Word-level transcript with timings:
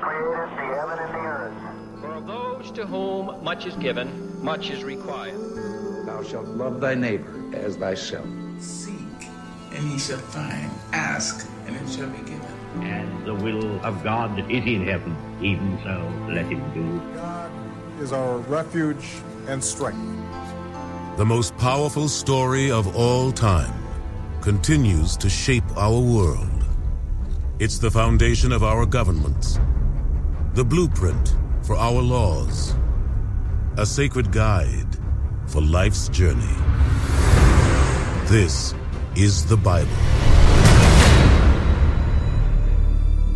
God 0.00 0.02
created 0.02 0.50
the 0.50 0.74
heaven 0.74 0.98
and 0.98 1.14
the 1.14 1.18
earth. 1.18 2.00
For 2.00 2.14
of 2.14 2.26
those 2.26 2.70
to 2.72 2.86
whom 2.86 3.42
much 3.44 3.66
is 3.66 3.74
given, 3.76 4.42
much 4.42 4.70
is 4.70 4.84
required. 4.84 5.38
Thou 6.06 6.22
shalt 6.22 6.46
love 6.48 6.80
thy 6.80 6.94
neighbor 6.94 7.42
as 7.54 7.76
thyself. 7.76 8.26
Seek, 8.58 8.94
and 9.72 9.90
ye 9.90 9.98
shall 9.98 10.18
find. 10.18 10.70
Ask, 10.92 11.48
and 11.66 11.76
it 11.76 11.88
shall 11.88 12.08
be 12.08 12.18
given. 12.18 12.40
As 12.82 13.24
the 13.24 13.34
will 13.34 13.84
of 13.84 14.02
God 14.02 14.36
that 14.36 14.50
is 14.50 14.64
in 14.64 14.84
heaven, 14.84 15.16
even 15.40 15.78
so 15.82 16.12
let 16.28 16.46
him 16.46 16.62
do. 16.74 17.16
God 17.16 17.50
is 18.00 18.12
our 18.12 18.38
refuge 18.38 19.06
and 19.46 19.62
strength. 19.62 19.98
The 21.16 21.24
most 21.24 21.56
powerful 21.56 22.08
story 22.08 22.70
of 22.70 22.96
all 22.96 23.30
time 23.30 23.72
continues 24.40 25.16
to 25.18 25.30
shape 25.30 25.64
our 25.76 26.00
world. 26.00 26.48
It's 27.60 27.78
the 27.78 27.90
foundation 27.90 28.50
of 28.50 28.64
our 28.64 28.84
governments, 28.84 29.60
the 30.54 30.64
blueprint 30.64 31.34
for 31.62 31.76
our 31.76 32.00
laws, 32.00 32.76
a 33.76 33.84
sacred 33.84 34.30
guide 34.30 34.86
for 35.48 35.60
life's 35.60 36.08
journey. 36.10 36.54
This 38.26 38.72
is 39.16 39.44
the 39.48 39.56
Bible. 39.56 39.88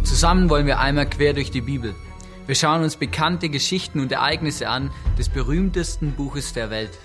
Zusammen 0.05 0.49
wollen 0.49 0.67
wir 0.67 0.79
einmal 0.79 1.07
quer 1.07 1.33
durch 1.33 1.51
die 1.51 1.61
Bibel. 1.61 1.93
Wir 2.47 2.55
schauen 2.55 2.85
uns 2.85 2.95
bekannte 2.95 3.49
Geschichten 3.49 3.99
und 3.99 4.13
Ereignisse 4.13 4.69
an 4.69 4.93
des 5.19 5.29
berühmtesten 5.29 6.13
Buches 6.13 6.53
der 6.53 6.71
Welt. 6.71 6.97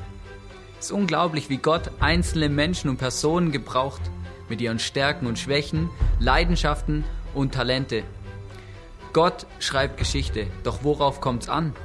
Es 0.80 0.86
ist 0.86 0.92
unglaublich, 0.92 1.50
wie 1.50 1.58
Gott 1.58 1.90
einzelne 2.00 2.50
Menschen 2.50 2.92
und 2.92 2.98
Personen 2.98 3.52
gebraucht, 3.52 4.02
mit 4.48 4.62
ihren 4.62 4.78
Stärken 4.78 5.26
und 5.26 5.40
Schwächen, 5.40 5.90
Leidenschaften 6.20 7.04
und 7.34 7.56
Talente. 7.56 8.04
Gott 9.14 9.46
schreibt 9.60 9.98
Geschichte, 9.98 10.48
doch 10.64 10.84
worauf 10.84 11.22
kommt's 11.22 11.48
an? 11.48 11.76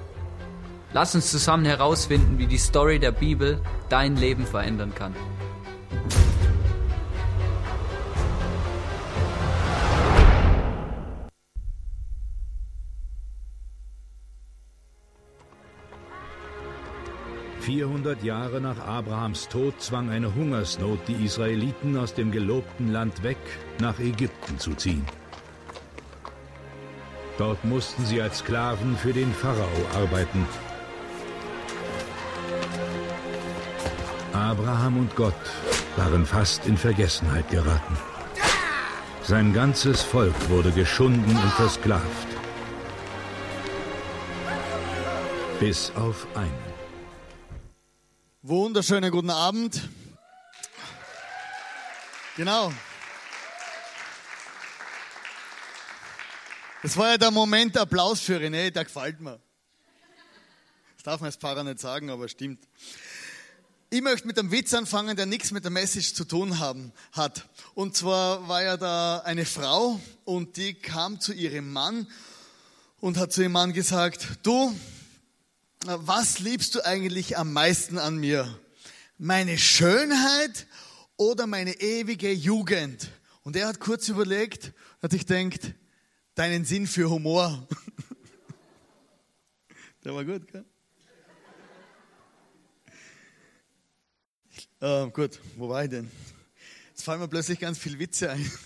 Lass 0.95 1.15
uns 1.15 1.31
zusammen 1.31 1.67
herausfinden, 1.67 2.39
wie 2.39 2.47
die 2.47 2.57
Story 2.57 2.99
der 2.99 3.13
Bibel 3.13 3.61
dein 3.91 4.17
Leben 4.17 4.47
verändern 4.47 4.95
kann. 4.95 5.15
Vierhundert 17.61 18.23
Jahre 18.23 18.63
nach 18.63 18.79
Abrahams 18.79 19.49
Tod 19.49 19.79
zwang 19.83 20.09
eine 20.09 20.35
Hungersnot 20.35 21.01
die 21.07 21.23
Israeliten 21.23 21.99
aus 21.99 22.15
dem 22.15 22.33
gelobten 22.33 22.91
Land 22.91 23.23
weg 23.23 23.37
nach 23.79 23.99
Ägypten 23.99 24.59
zu 24.59 24.73
ziehen. 24.73 25.05
Dort 27.39 27.65
mussten 27.65 28.05
sie 28.05 28.21
als 28.21 28.39
Sklaven 28.39 28.97
für 28.97 29.13
den 29.13 29.33
Pharao 29.33 29.71
arbeiten. 29.95 30.45
Abraham 34.33 34.99
und 34.99 35.15
Gott 35.15 35.35
waren 35.97 36.27
fast 36.27 36.67
in 36.67 36.77
Vergessenheit 36.77 37.49
geraten. 37.49 37.97
Sein 39.23 39.53
ganzes 39.53 40.03
Volk 40.03 40.35
wurde 40.49 40.73
geschunden 40.73 41.37
und 41.37 41.53
versklavt. 41.53 42.29
Bis 45.61 45.93
auf 45.95 46.27
einen. 46.35 46.69
Wunderschönen 48.43 49.11
guten 49.13 49.31
Abend. 49.31 49.89
Genau. 52.37 52.73
Das 56.81 56.97
war 56.97 57.11
ja 57.11 57.19
der 57.19 57.33
Moment 57.33 57.75
der 57.75 57.83
Applaus 57.83 58.21
für 58.21 58.39
René, 58.39 58.71
der 58.71 58.85
gefällt 58.85 59.21
mir. 59.21 59.41
Das 60.95 61.03
darf 61.03 61.21
man 61.21 61.27
als 61.27 61.37
Pfarrer 61.37 61.65
nicht 61.65 61.81
sagen, 61.81 62.09
aber 62.09 62.29
stimmt. 62.29 62.61
Ich 63.91 64.01
möchte 64.01 64.29
mit 64.29 64.39
einem 64.39 64.53
Witz 64.53 64.73
anfangen, 64.75 65.17
der 65.17 65.27
nichts 65.27 65.51
mit 65.51 65.65
der 65.65 65.73
Message 65.73 66.15
zu 66.15 66.25
tun 66.25 66.61
haben, 66.61 66.93
hat. 67.11 67.49
Und 67.75 67.97
zwar 67.97 68.47
war 68.47 68.63
ja 68.63 68.77
da 68.77 69.19
eine 69.25 69.45
Frau 69.45 70.01
und 70.25 70.57
die 70.57 70.75
kam 70.75 71.19
zu 71.19 71.33
ihrem 71.33 71.73
Mann 71.73 72.07
und 73.01 73.17
hat 73.17 73.33
zu 73.33 73.41
ihrem 73.41 73.53
Mann 73.53 73.73
gesagt, 73.73 74.29
du, 74.45 74.73
was 75.85 76.39
liebst 76.39 76.77
du 76.77 76.85
eigentlich 76.85 77.37
am 77.37 77.53
meisten 77.53 77.99
an 77.99 78.19
mir? 78.19 78.57
Meine 79.19 79.59
Schönheit 79.59 80.69
oder 81.17 81.49
meine 81.49 81.81
ewige 81.81 82.31
Jugend? 82.31 83.11
Und 83.43 83.57
er 83.57 83.67
hat 83.67 83.81
kurz 83.81 84.09
überlegt, 84.09 84.73
hat 85.03 85.11
sich 85.11 85.27
denkt, 85.27 85.75
deinen 86.39 86.65
Sinn 86.65 86.87
für 86.87 87.11
Humor. 87.11 87.67
Der 90.05 90.15
war 90.15 90.25
gut, 90.25 90.47
gell? 90.53 90.65
Äh, 94.81 95.11
gut, 95.11 95.41
wo 95.57 95.69
war 95.69 95.83
ich 95.83 95.91
denn? 95.91 96.09
Jetzt 96.91 97.03
fallen 97.03 97.19
mir 97.19 97.27
plötzlich 97.27 97.59
ganz 97.59 97.79
viele 97.79 97.99
Witze 97.99 98.31
ein. 98.31 98.51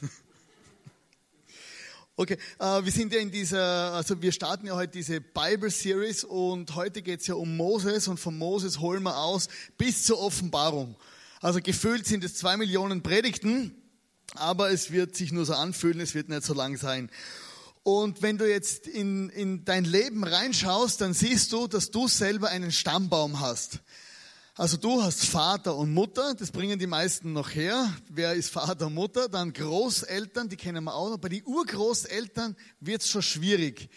Okay, 2.15 2.37
äh, 2.59 2.85
wir 2.85 2.93
sind 2.93 3.11
ja 3.15 3.21
in 3.21 3.31
dieser, 3.31 3.95
also 3.95 4.21
wir 4.21 4.33
starten 4.33 4.67
ja 4.67 4.75
heute 4.77 4.93
diese 4.93 5.23
Bible 5.23 5.71
Series 5.71 6.25
und 6.25 6.75
heute 6.75 7.01
geht 7.01 7.23
es 7.23 7.27
ja 7.27 7.35
um 7.35 7.57
Moses 7.57 8.07
und 8.07 8.21
von 8.21 8.37
Moses 8.37 8.81
holen 8.81 9.03
wir 9.03 9.17
aus 9.17 9.49
bis 9.79 10.05
zur 10.05 10.21
Offenbarung. 10.21 10.95
Also 11.41 11.61
gefühlt 11.61 12.07
sind 12.07 12.23
es 12.23 12.35
zwei 12.35 12.59
Millionen 12.59 13.03
Predigten, 13.03 13.75
aber 14.35 14.71
es 14.71 14.91
wird 14.91 15.17
sich 15.17 15.33
nur 15.33 15.47
so 15.47 15.55
anfühlen, 15.55 16.01
es 16.01 16.15
wird 16.15 16.29
nicht 16.29 16.43
so 16.43 16.53
lang 16.53 16.77
sein. 16.77 17.11
Und 17.85 18.23
wenn 18.23 18.39
du 18.39 18.49
jetzt 18.49 18.87
in, 18.87 19.29
in 19.31 19.65
dein 19.65 19.85
Leben 19.85 20.23
reinschaust, 20.23 21.01
dann 21.01 21.15
siehst 21.15 21.53
du, 21.53 21.67
dass 21.67 21.91
du 21.91 22.07
selber 22.07 22.49
einen 22.49 22.71
Stammbaum 22.71 23.41
hast. 23.41 23.81
Also 24.55 24.77
du 24.77 25.03
hast 25.03 25.25
Vater 25.25 25.75
und 25.77 25.93
Mutter, 25.93 26.35
das 26.35 26.53
bringen 26.53 26.79
die 26.79 26.87
meisten 26.87 27.33
noch 27.33 27.51
her. 27.51 27.93
Wer 28.09 28.35
ist 28.35 28.51
Vater 28.51 28.87
und 28.87 28.95
Mutter? 28.95 29.29
Dann 29.29 29.53
Großeltern, 29.53 30.49
die 30.49 30.57
kennen 30.57 30.85
wir 30.85 30.95
auch 30.95 31.11
noch. 31.11 31.19
Bei 31.19 31.31
den 31.31 31.45
Urgroßeltern 31.45 32.55
wird 32.79 33.01
es 33.01 33.09
schon 33.09 33.23
schwierig. 33.23 33.89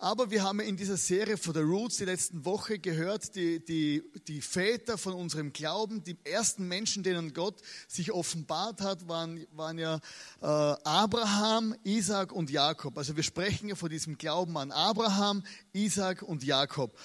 Aber 0.00 0.30
wir 0.30 0.44
haben 0.44 0.60
in 0.60 0.76
dieser 0.76 0.96
Serie 0.96 1.36
von 1.36 1.54
der 1.54 1.64
Roots 1.64 1.96
die 1.96 2.04
letzten 2.04 2.44
Woche 2.44 2.78
gehört, 2.78 3.34
die, 3.34 3.64
die, 3.64 4.04
die 4.28 4.40
Väter 4.40 4.96
von 4.96 5.12
unserem 5.12 5.52
Glauben, 5.52 6.04
die 6.04 6.16
ersten 6.22 6.68
Menschen, 6.68 7.02
denen 7.02 7.34
Gott 7.34 7.60
sich 7.88 8.12
offenbart 8.12 8.80
hat, 8.80 9.08
waren, 9.08 9.44
waren 9.50 9.76
ja 9.76 9.96
äh, 10.40 10.46
Abraham, 10.46 11.74
Isaac 11.82 12.30
und 12.30 12.48
Jakob. 12.48 12.96
Also 12.96 13.16
wir 13.16 13.24
sprechen 13.24 13.70
ja 13.70 13.74
von 13.74 13.90
diesem 13.90 14.16
Glauben 14.18 14.56
an 14.56 14.70
Abraham, 14.70 15.42
Isaac 15.72 16.22
und 16.22 16.44
Jakob. 16.44 16.96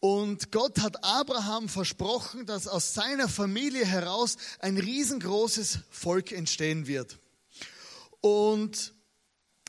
Und 0.00 0.50
Gott 0.50 0.80
hat 0.80 1.04
Abraham 1.04 1.68
versprochen, 1.68 2.46
dass 2.46 2.66
aus 2.66 2.94
seiner 2.94 3.28
Familie 3.28 3.86
heraus 3.86 4.36
ein 4.58 4.76
riesengroßes 4.76 5.78
Volk 5.88 6.32
entstehen 6.32 6.88
wird. 6.88 7.20
Und 8.20 8.92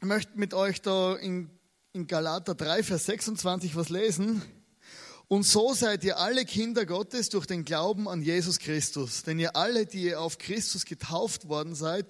ich 0.02 0.08
möchte 0.08 0.31
mit 0.36 0.56
euch 0.56 0.81
da 0.81 1.16
in, 1.16 1.52
in 1.94 2.07
Galater 2.07 2.56
3, 2.56 2.84
Vers 2.84 3.06
26 3.06 3.75
was 3.75 3.90
lesen. 3.90 4.41
Und 5.28 5.44
so 5.44 5.74
seid 5.74 6.03
ihr 6.06 6.19
alle 6.19 6.46
Kinder 6.46 6.85
Gottes 6.85 7.29
durch 7.29 7.46
den 7.46 7.66
Glauben 7.66 8.07
an 8.07 8.22
Jesus 8.22 8.59
Christus. 8.59 9.24
Denn 9.24 9.40
ihr 9.40 9.56
alle, 9.57 9.85
die 9.85 10.03
ihr 10.03 10.22
auf 10.22 10.38
Christus 10.38 10.85
getauft 10.85 11.50
worden 11.50 11.75
seid, 11.75 12.06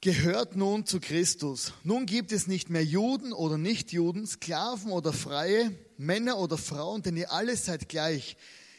gehört 0.00 0.54
nun 0.54 0.86
zu 0.86 1.00
Christus. 1.00 1.72
Nun 1.82 2.06
gibt 2.06 2.30
es 2.30 2.46
nicht 2.46 2.70
mehr 2.70 2.84
Juden 2.84 3.32
oder 3.32 3.58
Nichtjuden, 3.58 4.26
Sklaven 4.26 4.92
oder 4.92 5.12
Freie, 5.12 5.72
Männer 5.96 6.38
oder 6.38 6.56
Frauen, 6.56 7.02
denn 7.02 7.16
ihr 7.16 7.32
alle 7.32 7.56
seid 7.56 7.88
gleich. 7.88 8.36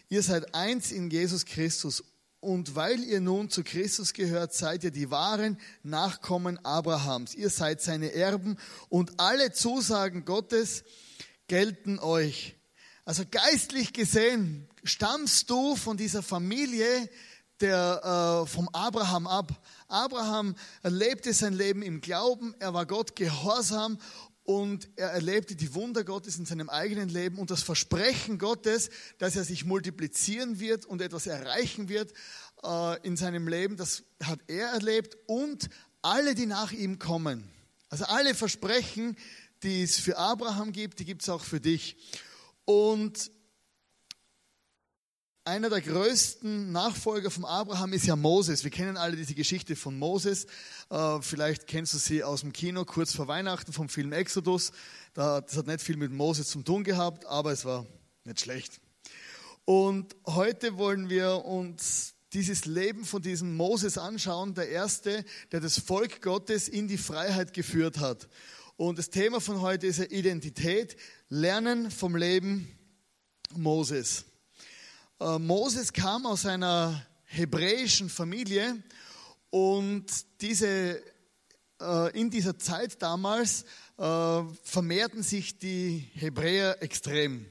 Ihr 0.08 0.24
seid 0.24 0.56
eins 0.56 0.94
in 0.94 1.10
Jesus 1.10 1.46
Christus. 1.46 2.06
Und 2.42 2.76
weil 2.76 3.04
ihr 3.04 3.20
nun 3.20 3.50
zu 3.50 3.64
Christus 3.64 4.14
gehört, 4.14 4.54
seid 4.54 4.86
ihr 4.86 4.92
die 4.92 5.12
wahren 5.12 5.60
Nachkommen 5.84 6.58
Abrahams. 6.66 7.36
Ihr 7.36 7.50
seid 7.50 7.82
seine 7.82 8.14
Erben 8.14 8.58
und 8.88 9.20
alle 9.20 9.52
Zusagen 9.52 10.24
Gottes 10.24 10.86
gelten 11.48 12.00
euch. 12.00 12.56
Also 13.04 13.24
geistlich 13.30 13.92
gesehen 13.92 14.70
stammst 14.84 15.50
du 15.50 15.76
von 15.76 15.98
dieser 15.98 16.24
Familie 16.24 17.10
der, 17.60 18.44
äh, 18.46 18.48
vom 18.48 18.70
Abraham 18.70 19.28
ab. 19.28 19.52
Abraham 19.90 20.56
erlebte 20.82 21.34
sein 21.34 21.54
Leben 21.54 21.82
im 21.82 22.00
Glauben, 22.00 22.56
er 22.60 22.74
war 22.74 22.86
Gott 22.86 23.16
gehorsam 23.18 24.00
und 24.50 24.90
er 24.96 25.10
erlebte 25.10 25.56
die 25.56 25.76
Wunder 25.76 26.04
Gottes 26.04 26.40
in 26.40 26.46
seinem 26.48 26.72
eigenen 26.72 27.08
Leben 27.08 27.38
und 27.38 27.52
das 27.52 27.62
Versprechen 27.62 28.40
Gottes, 28.40 28.90
dass 29.20 29.36
er 29.36 29.44
sich 29.44 29.64
multiplizieren 29.64 30.60
wird 30.60 30.88
und 30.88 31.04
etwas 31.04 31.28
erreichen 31.28 31.88
wird 31.88 32.12
äh, 32.64 33.00
in 33.04 33.16
seinem 33.16 33.48
Leben, 33.48 33.78
das 33.78 34.06
hat 34.24 34.40
er 34.48 34.70
erlebt 34.70 35.16
und 35.28 35.70
alle, 36.02 36.34
die 36.34 36.48
nach 36.48 36.72
ihm 36.72 36.98
kommen. 36.98 37.48
Also 37.90 38.06
alle 38.06 38.34
Versprechen, 38.34 39.18
die 39.62 39.84
es 39.84 40.00
für 40.00 40.18
Abraham 40.18 40.72
gibt, 40.72 40.98
die 40.98 41.06
gibt 41.06 41.22
es 41.22 41.30
auch 41.30 41.44
für 41.44 41.60
dich. 41.60 41.96
Und 42.66 43.30
einer 45.50 45.72
der 45.72 45.82
größten 45.82 46.72
Nachfolger 46.72 47.32
von 47.32 47.44
Abraham 47.44 47.94
ist 47.94 48.06
ja 48.06 48.16
Moses. 48.16 48.64
Wir 48.64 48.70
kennen 48.70 48.98
alle 48.98 49.16
diese 49.16 49.34
Geschichte 49.34 49.76
von 49.76 49.98
Moses. 49.98 50.46
Äh, 50.92 51.22
vielleicht 51.22 51.66
kennst 51.66 51.96
du 51.96 51.98
sie 51.98 52.24
aus 52.24 52.42
dem 52.42 52.54
Kino 52.54 52.86
kurz 52.86 53.16
vor 53.16 53.28
Weihnachten 53.28 53.74
vom 53.74 53.90
Film 53.90 54.14
Exodus. 54.14 54.72
das 55.16 55.58
hat 55.58 55.66
nicht 55.66 55.82
viel 55.82 55.98
mit 55.98 56.12
Moses 56.12 56.50
zu 56.50 56.62
tun 56.62 56.84
gehabt, 56.84 57.26
aber 57.26 57.52
es 57.52 57.66
war 57.66 57.88
nicht 58.26 58.42
schlecht. 58.42 58.80
Und 59.66 60.16
heute 60.28 60.78
wollen 60.78 61.10
wir 61.10 61.44
uns 61.46 62.14
dieses 62.32 62.66
Leben 62.66 63.04
von 63.04 63.24
diesem 63.24 63.58
Moses 63.58 63.98
anschauen, 63.98 64.54
der 64.54 64.70
erste, 64.70 65.26
der 65.52 65.62
das 65.62 65.80
Volk 65.80 66.22
Gottes 66.22 66.70
in 66.70 66.88
die 66.88 67.00
Freiheit 67.00 67.54
geführt 67.54 67.98
hat. 67.98 68.30
Und 68.78 69.00
das 69.00 69.10
Thema 69.10 69.42
von 69.42 69.62
heute 69.62 69.88
ist 69.88 69.98
ja 69.98 70.06
Identität, 70.06 70.96
Lernen 71.28 71.90
vom 71.90 72.16
Leben 72.16 72.68
Moses. 73.56 74.26
Äh, 75.20 75.38
Moses 75.38 75.92
kam 75.92 76.26
aus 76.26 76.46
einer 76.46 77.06
hebräischen 77.26 78.10
Familie 78.10 78.82
und 79.50 80.06
diese, 80.40 81.04
äh, 81.82 82.18
in 82.18 82.30
dieser 82.30 82.58
Zeit 82.58 83.02
damals 83.02 83.66
äh, 83.98 84.42
vermehrten 84.64 85.22
sich 85.22 85.60
die 85.60 86.10
Hebräer 86.14 86.82
extrem. 86.82 87.46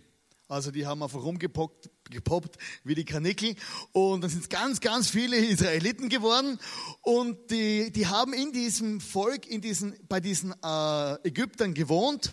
Also 0.48 0.70
die 0.70 0.86
haben 0.86 1.02
einfach 1.02 1.22
rumgepoppt 1.22 1.90
gepoppt 2.08 2.56
wie 2.84 2.94
die 2.94 3.04
Kanickel. 3.04 3.54
Und 3.92 4.22
dann 4.22 4.30
sind 4.30 4.48
ganz, 4.48 4.80
ganz 4.80 5.10
viele 5.10 5.36
Israeliten 5.36 6.08
geworden. 6.08 6.58
Und 7.02 7.50
die, 7.50 7.92
die 7.92 8.06
haben 8.06 8.32
in 8.32 8.50
diesem 8.50 9.02
Volk, 9.02 9.46
in 9.46 9.60
diesen, 9.60 9.94
bei 10.08 10.18
diesen 10.18 10.54
Ägyptern 11.22 11.74
gewohnt. 11.74 12.32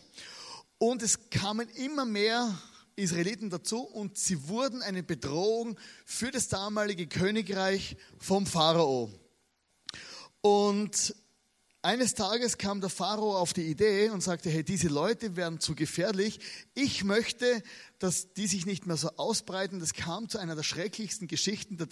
Und 0.78 1.02
es 1.04 1.30
kamen 1.30 1.68
immer 1.76 2.06
mehr 2.06 2.58
Israeliten 2.96 3.50
dazu 3.50 3.82
und 3.82 4.18
sie 4.18 4.48
wurden 4.48 4.82
eine 4.82 5.04
Bedrohung 5.04 5.78
für 6.06 6.32
das 6.32 6.48
damalige 6.48 7.08
Königreich 7.08 7.98
vom 8.18 8.46
Pharao. 8.46 9.12
Und 10.42 11.16
eines 11.82 12.16
Tages 12.16 12.58
kam 12.58 12.82
der 12.82 12.90
Pharao 12.90 13.38
auf 13.38 13.54
die 13.54 13.68
Idee 13.68 14.10
und 14.10 14.22
sagte, 14.22 14.50
hey, 14.50 14.64
diese 14.64 14.88
Leute 14.88 15.36
werden 15.36 15.60
zu 15.60 15.76
gefährlich. 15.76 16.40
Ich 16.74 17.04
möchte, 17.04 17.62
dass 18.00 18.34
die 18.34 18.48
sich 18.48 18.66
nicht 18.66 18.88
mehr 18.88 18.98
so 18.98 19.10
ausbreiten. 19.18 19.80
Das 19.80 19.94
kam 19.94 20.28
zu 20.28 20.40
einer 20.40 20.56
der 20.56 20.64
schrecklichsten 20.64 21.28
Geschichten 21.28 21.78
der, 21.78 21.88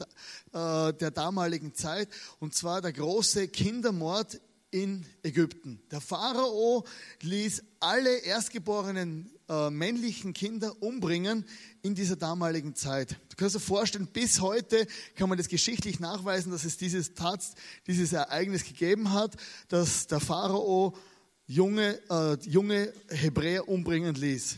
äh, 0.52 0.94
der 0.94 1.12
damaligen 1.12 1.76
Zeit, 1.76 2.10
und 2.40 2.56
zwar 2.56 2.82
der 2.82 2.92
große 2.92 3.50
Kindermord 3.50 4.42
in 4.74 5.06
Ägypten. 5.22 5.80
Der 5.92 6.02
Pharao 6.02 6.84
ließ 7.22 7.64
alle 7.80 8.18
erstgeborenen 8.18 9.32
äh, 9.48 9.70
männlichen 9.70 10.34
Kinder 10.34 10.82
umbringen 10.82 11.46
in 11.84 11.94
dieser 11.94 12.16
damaligen 12.16 12.74
Zeit. 12.76 13.12
Du 13.30 13.36
kannst 13.38 13.56
dir 13.56 13.60
vorstellen, 13.60 14.08
bis 14.08 14.42
heute 14.42 14.88
kann 15.16 15.30
man 15.30 15.38
das 15.38 15.48
geschichtlich 15.48 16.00
nachweisen, 16.00 16.52
dass 16.52 16.66
es 16.66 16.78
dieses, 16.78 17.14
Tats, 17.14 17.54
dieses 17.86 18.14
Ereignis 18.14 18.64
gegeben 18.64 19.14
hat, 19.14 19.36
dass 19.68 20.08
der 20.08 20.20
Pharao 20.20 20.98
junge, 21.46 22.00
äh, 22.10 22.38
junge 22.50 22.92
Hebräer 23.10 23.70
umbringen 23.70 24.16
ließ. 24.16 24.58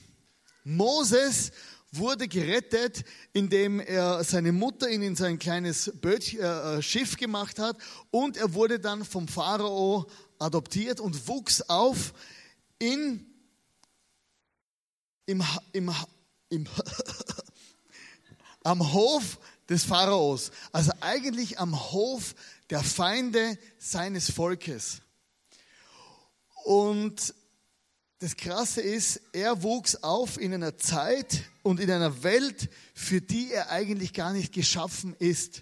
Moses 0.63 1.51
wurde 1.97 2.27
gerettet, 2.27 3.03
indem 3.33 3.79
er 3.79 4.23
seine 4.23 4.51
Mutter 4.51 4.89
ihn 4.89 5.01
in 5.01 5.15
sein 5.15 5.39
kleines 5.39 5.91
Böt, 5.95 6.33
äh, 6.33 6.81
Schiff 6.81 7.17
gemacht 7.17 7.59
hat 7.59 7.77
und 8.11 8.37
er 8.37 8.53
wurde 8.53 8.79
dann 8.79 9.05
vom 9.05 9.27
Pharao 9.27 10.05
adoptiert 10.39 10.99
und 10.99 11.27
wuchs 11.27 11.61
auf 11.61 12.13
in, 12.79 13.25
im, 15.25 15.43
im, 15.71 15.91
im 16.49 16.67
am 18.63 18.93
Hof 18.93 19.39
des 19.69 19.83
Pharaos, 19.83 20.51
also 20.71 20.91
eigentlich 21.01 21.59
am 21.59 21.91
Hof 21.91 22.35
der 22.69 22.83
Feinde 22.83 23.57
seines 23.77 24.31
Volkes. 24.31 25.01
Und 26.63 27.33
das 28.25 28.37
Krasse 28.37 28.81
ist, 28.81 29.21
er 29.33 29.61
wuchs 29.61 29.97
auf 29.97 30.41
in 30.41 30.51
einer 30.51 30.79
Zeit 30.79 31.43
und 31.61 31.79
in 31.79 31.91
einer 31.91 32.23
Welt, 32.23 32.71
für 32.95 33.21
die 33.21 33.51
er 33.51 33.69
eigentlich 33.69 34.13
gar 34.13 34.33
nicht 34.33 34.51
geschaffen 34.51 35.15
ist. 35.19 35.61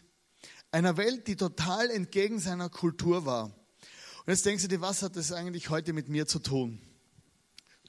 Einer 0.72 0.96
Welt, 0.96 1.28
die 1.28 1.36
total 1.36 1.90
entgegen 1.90 2.40
seiner 2.40 2.70
Kultur 2.70 3.26
war. 3.26 3.48
Und 3.48 4.28
jetzt 4.28 4.46
denkst 4.46 4.64
du 4.64 4.70
dir, 4.70 4.80
was 4.80 5.02
hat 5.02 5.18
das 5.18 5.34
eigentlich 5.34 5.72
heute 5.72 5.92
mit 5.92 6.08
mir 6.08 6.26
zu 6.26 6.40
tun? 6.40 6.80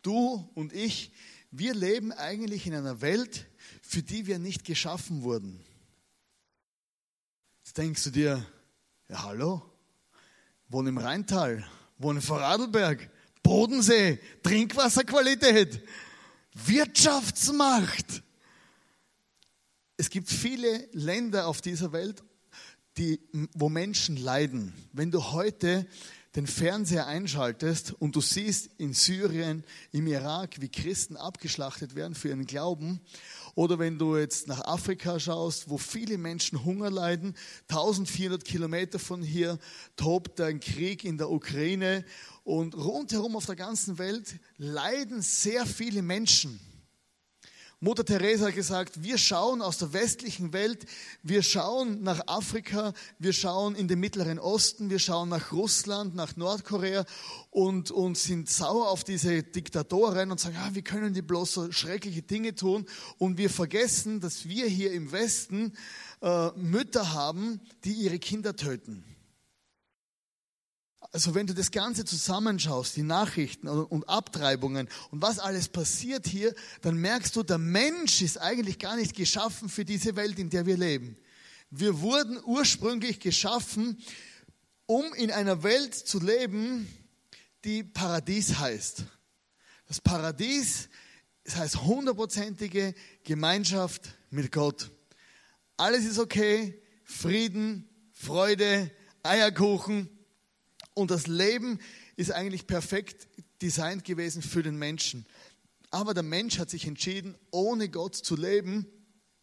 Du 0.03 0.51
und 0.55 0.73
ich, 0.73 1.13
wir 1.53 1.73
leben 1.73 2.11
eigentlich 2.11 2.67
in 2.67 2.75
einer 2.75 3.01
Welt, 3.01 3.47
für 3.81 4.03
die 4.03 4.27
wir 4.27 4.41
nicht 4.41 4.65
geschaffen 4.65 5.23
wurden. 5.23 5.65
Jetzt 7.63 7.79
denkst 7.79 8.03
du 8.03 8.11
dir, 8.11 8.45
ja 9.09 9.23
hallo, 9.23 9.63
wohne 10.67 10.89
im 10.89 10.99
Rheintal, 10.99 11.65
wohne 11.97 12.19
in 12.19 12.27
Vorarlberg, 12.27 13.09
Bodensee, 13.45 14.19
Trinkwasserqualität, 14.43 15.81
Wirtschaftsmacht. 16.55 18.23
Es 19.97 20.11
gibt 20.11 20.29
viele 20.29 20.89
Länder 20.93 21.47
auf 21.47 21.61
dieser 21.61 21.93
Welt, 21.93 22.25
die, 22.97 23.21
wo 23.53 23.69
Menschen 23.69 24.17
leiden. 24.17 24.73
Wenn 24.93 25.11
du 25.11 25.33
heute 25.33 25.87
den 26.37 26.47
Fernseher 26.47 27.07
einschaltest 27.07 27.93
und 27.93 28.17
du 28.17 28.21
siehst 28.21 28.71
in 28.79 28.93
Syrien, 28.93 29.63
im 29.93 30.07
Irak, 30.07 30.61
wie 30.61 30.69
Christen 30.69 31.17
abgeschlachtet 31.17 31.95
werden 31.95 32.15
für 32.15 32.29
ihren 32.29 32.47
Glauben, 32.47 33.01
oder 33.55 33.79
wenn 33.79 33.99
du 33.99 34.17
jetzt 34.17 34.49
nach 34.49 34.65
Afrika 34.65 35.21
schaust, 35.21 35.71
wo 35.71 35.79
viele 35.79 36.19
Menschen 36.19 36.65
Hunger 36.65 36.91
leiden, 36.91 37.37
1400 37.69 38.45
Kilometer 38.45 38.99
von 38.99 39.23
hier 39.23 39.59
tobt 39.97 40.41
ein 40.41 40.59
Krieg 40.59 41.05
in 41.05 41.19
der 41.19 41.31
Ukraine 41.31 42.05
und 42.45 42.77
rundherum 42.77 43.37
auf 43.37 43.47
der 43.47 43.57
ganzen 43.57 43.99
Welt 43.99 44.37
leiden 44.59 45.23
sehr 45.23 45.67
viele 45.67 46.03
Menschen. 46.03 46.61
Mutter 47.81 48.05
Teresa 48.05 48.47
hat 48.47 48.55
gesagt, 48.55 49.03
wir 49.03 49.19
schauen 49.19 49.61
aus 49.61 49.77
der 49.77 49.93
westlichen 49.93 50.55
Welt, 50.55 50.87
wir 51.23 51.43
schauen 51.43 52.03
nach 52.03 52.29
Afrika, 52.29 52.95
wir 53.19 53.35
schauen 53.35 53.75
in 53.75 53.89
den 53.89 54.01
Mittleren 54.01 54.39
Osten, 54.39 54.89
wir 54.89 54.99
schauen 54.99 55.29
nach 55.29 55.53
Russland, 55.53 56.15
nach 56.15 56.35
Nordkorea 56.37 57.05
und, 57.51 57.91
und 57.91 58.17
sind 58.17 58.49
sauer 58.49 58.89
auf 58.89 59.05
diese 59.05 59.43
Diktatoren 59.43 60.31
und 60.31 60.41
sagen, 60.41 60.57
ah, 60.61 60.71
wie 60.73 60.81
können 60.81 61.13
die 61.13 61.21
bloß 61.21 61.53
so 61.53 61.73
schreckliche 61.73 62.23
Dinge 62.23 62.55
tun? 62.55 62.87
Und 63.19 63.37
wir 63.37 63.51
vergessen, 63.51 64.21
dass 64.21 64.49
wir 64.49 64.67
hier 64.67 64.93
im 64.93 65.13
Westen 65.13 65.75
äh, 66.23 66.53
Mütter 66.53 67.13
haben, 67.13 67.61
die 67.85 67.93
ihre 67.93 68.19
Kinder 68.19 68.57
töten. 68.57 69.14
Also 71.15 71.37
wenn 71.37 71.47
du 71.47 71.55
das 71.55 71.71
Ganze 71.71 72.05
zusammenschaust, 72.05 72.97
die 72.97 73.05
Nachrichten 73.05 73.69
und 73.69 74.09
Abtreibungen 74.09 74.89
und 75.13 75.23
was 75.23 75.39
alles 75.39 75.69
passiert 75.69 76.27
hier, 76.27 76.53
dann 76.83 76.97
merkst 76.97 77.37
du, 77.37 77.45
der 77.45 77.59
Mensch 77.59 78.21
ist 78.21 78.37
eigentlich 78.39 78.81
gar 78.81 78.97
nicht 78.97 79.15
geschaffen 79.15 79.69
für 79.69 79.85
diese 79.85 80.17
Welt, 80.17 80.41
in 80.41 80.51
der 80.51 80.67
wir 80.67 80.77
leben. 80.77 81.17
Wir 81.71 82.01
wurden 82.01 82.41
ursprünglich 82.45 83.21
geschaffen, 83.21 84.03
um 84.87 85.15
in 85.15 85.31
einer 85.31 85.63
Welt 85.63 85.95
zu 85.95 86.19
leben, 86.19 86.89
die 87.63 87.85
Paradies 87.85 88.59
heißt. 88.59 89.05
Das 89.87 90.01
Paradies 90.01 90.89
das 91.45 91.55
heißt 91.55 91.83
hundertprozentige 91.83 92.93
Gemeinschaft 93.23 94.17
mit 94.31 94.51
Gott. 94.51 94.91
Alles 95.77 96.07
ist 96.07 96.19
okay, 96.19 96.83
Frieden, 97.05 97.89
Freude, 98.11 98.91
Eierkuchen, 99.23 100.11
und 100.95 101.11
das 101.11 101.27
Leben 101.27 101.81
ist 102.17 102.31
eigentlich 102.31 102.67
perfekt 102.67 103.29
designt 103.61 104.05
gewesen 104.05 104.43
für 104.43 104.63
den 104.63 104.77
Menschen. 104.77 105.27
Aber 105.91 106.15
der 106.15 106.23
Mensch 106.23 106.59
hat 106.59 106.71
sich 106.71 106.87
entschieden, 106.87 107.37
ohne 107.51 107.89
Gott 107.89 108.17
zu 108.17 108.37
leben. 108.37 108.87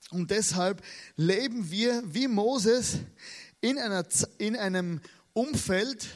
Und 0.09 0.31
deshalb 0.31 0.81
leben 1.15 1.71
wir 1.71 2.01
wie 2.05 2.27
Moses 2.27 2.99
in, 3.61 3.77
einer, 3.77 4.05
in 4.37 4.55
einem 4.55 5.01
Umfeld, 5.33 6.07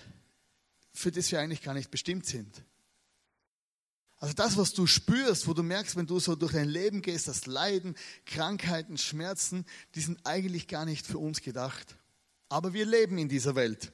für 0.94 1.12
das 1.12 1.32
wir 1.32 1.40
eigentlich 1.40 1.62
gar 1.62 1.74
nicht 1.74 1.92
bestimmt 1.92 2.26
sind. 2.26 2.64
Also 4.18 4.34
das, 4.34 4.58
was 4.58 4.74
du 4.74 4.88
spürst, 4.88 5.48
wo 5.48 5.54
du 5.54 5.62
merkst, 5.62 5.96
wenn 5.96 6.08
du 6.08 6.20
so 6.20 6.36
durch 6.36 6.54
dein 6.54 6.70
Leben 6.70 7.02
gehst, 7.02 7.28
das 7.28 7.46
Leiden, 7.46 7.96
Krankheiten, 8.26 8.98
Schmerzen, 8.98 9.66
die 9.94 10.02
sind 10.02 10.20
eigentlich 10.24 10.68
gar 10.68 10.86
nicht 10.86 11.06
für 11.06 11.18
uns 11.18 11.42
gedacht. 11.42 11.98
Aber 12.50 12.74
wir 12.74 12.86
leben 12.86 13.18
in 13.18 13.30
dieser 13.30 13.56
Welt 13.56 13.94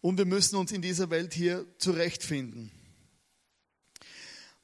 und 0.00 0.18
wir 0.18 0.26
müssen 0.26 0.56
uns 0.56 0.72
in 0.72 0.82
dieser 0.82 1.10
Welt 1.10 1.34
hier 1.34 1.66
zurechtfinden. 1.78 2.70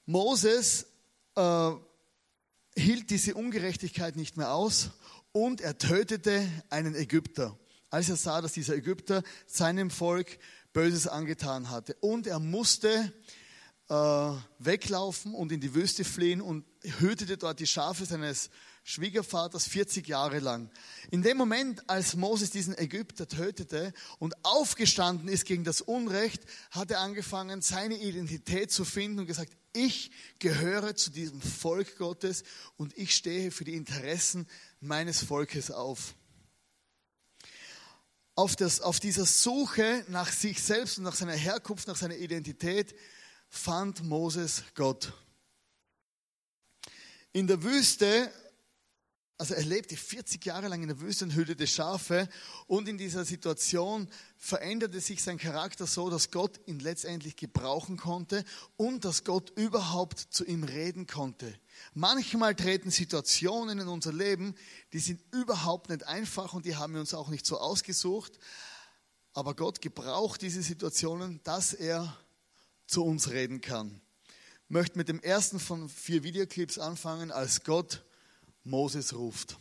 Moses 0.06 0.86
äh, 1.34 1.70
hielt 2.76 3.10
diese 3.10 3.34
Ungerechtigkeit 3.34 4.16
nicht 4.16 4.36
mehr 4.36 4.52
aus 4.52 4.90
und 5.32 5.60
er 5.60 5.78
tötete 5.78 6.46
einen 6.70 6.94
Ägypter, 6.94 7.58
als 7.90 8.08
er 8.08 8.16
sah, 8.16 8.40
dass 8.40 8.52
dieser 8.52 8.76
Ägypter 8.76 9.22
seinem 9.46 9.90
Volk 9.90 10.38
Böses 10.72 11.06
angetan 11.06 11.70
hatte. 11.70 11.96
Und 12.00 12.26
er 12.26 12.40
musste 12.40 13.12
äh, 13.88 13.94
weglaufen 14.58 15.34
und 15.34 15.52
in 15.52 15.60
die 15.60 15.74
Wüste 15.74 16.04
fliehen 16.04 16.40
und 16.40 16.64
hütete 16.82 17.36
dort 17.38 17.60
die 17.60 17.66
Schafe 17.66 18.04
seines 18.04 18.50
Schwiegervaters 18.86 19.66
40 19.66 20.06
Jahre 20.06 20.40
lang. 20.40 20.70
In 21.10 21.22
dem 21.22 21.38
Moment, 21.38 21.88
als 21.88 22.16
Moses 22.16 22.50
diesen 22.50 22.76
Ägypter 22.76 23.26
tötete 23.26 23.94
und 24.18 24.34
aufgestanden 24.44 25.26
ist 25.26 25.46
gegen 25.46 25.64
das 25.64 25.80
Unrecht, 25.80 26.42
hat 26.70 26.90
er 26.90 27.00
angefangen, 27.00 27.62
seine 27.62 27.96
Identität 27.96 28.70
zu 28.70 28.84
finden 28.84 29.20
und 29.20 29.26
gesagt, 29.26 29.56
ich 29.72 30.10
gehöre 30.38 30.94
zu 30.94 31.10
diesem 31.10 31.40
Volk 31.40 31.96
Gottes 31.96 32.44
und 32.76 32.96
ich 32.98 33.14
stehe 33.14 33.50
für 33.50 33.64
die 33.64 33.74
Interessen 33.74 34.46
meines 34.80 35.24
Volkes 35.24 35.70
auf. 35.70 36.14
Auf, 38.34 38.54
das, 38.54 38.82
auf 38.82 39.00
dieser 39.00 39.24
Suche 39.24 40.04
nach 40.08 40.30
sich 40.30 40.62
selbst 40.62 40.98
und 40.98 41.04
nach 41.04 41.14
seiner 41.14 41.32
Herkunft, 41.32 41.88
nach 41.88 41.96
seiner 41.96 42.16
Identität, 42.16 42.94
fand 43.48 44.04
Moses 44.04 44.62
Gott. 44.74 45.14
In 47.32 47.46
der 47.46 47.62
Wüste, 47.62 48.30
also 49.36 49.54
er 49.54 49.64
lebte 49.64 49.96
40 49.96 50.44
Jahre 50.44 50.68
lang 50.68 50.82
in 50.82 50.88
der 50.88 51.00
Wüste 51.00 51.24
und 51.24 51.34
hütete 51.34 51.66
Schafe 51.66 52.28
und 52.68 52.88
in 52.88 52.98
dieser 52.98 53.24
Situation 53.24 54.08
veränderte 54.36 55.00
sich 55.00 55.24
sein 55.24 55.38
Charakter 55.38 55.88
so, 55.88 56.08
dass 56.08 56.30
Gott 56.30 56.60
ihn 56.66 56.78
letztendlich 56.78 57.34
gebrauchen 57.34 57.96
konnte 57.96 58.44
und 58.76 59.04
dass 59.04 59.24
Gott 59.24 59.50
überhaupt 59.56 60.20
zu 60.20 60.44
ihm 60.44 60.62
reden 60.62 61.08
konnte. 61.08 61.52
Manchmal 61.94 62.54
treten 62.54 62.92
Situationen 62.92 63.80
in 63.80 63.88
unser 63.88 64.12
Leben, 64.12 64.54
die 64.92 65.00
sind 65.00 65.20
überhaupt 65.32 65.90
nicht 65.90 66.06
einfach 66.06 66.54
und 66.54 66.64
die 66.64 66.76
haben 66.76 66.92
wir 66.92 67.00
uns 67.00 67.12
auch 67.12 67.28
nicht 67.28 67.44
so 67.44 67.58
ausgesucht. 67.58 68.38
Aber 69.32 69.54
Gott 69.54 69.80
gebraucht 69.80 70.42
diese 70.42 70.62
Situationen, 70.62 71.40
dass 71.42 71.72
er 71.72 72.16
zu 72.86 73.04
uns 73.04 73.30
reden 73.30 73.60
kann. 73.60 74.00
Ich 74.66 74.70
möchte 74.70 74.96
mit 74.96 75.08
dem 75.08 75.20
ersten 75.20 75.58
von 75.58 75.88
vier 75.88 76.22
Videoclips 76.22 76.78
anfangen, 76.78 77.32
als 77.32 77.64
Gott 77.64 78.04
Moses 78.66 79.14
ruft. 79.14 79.59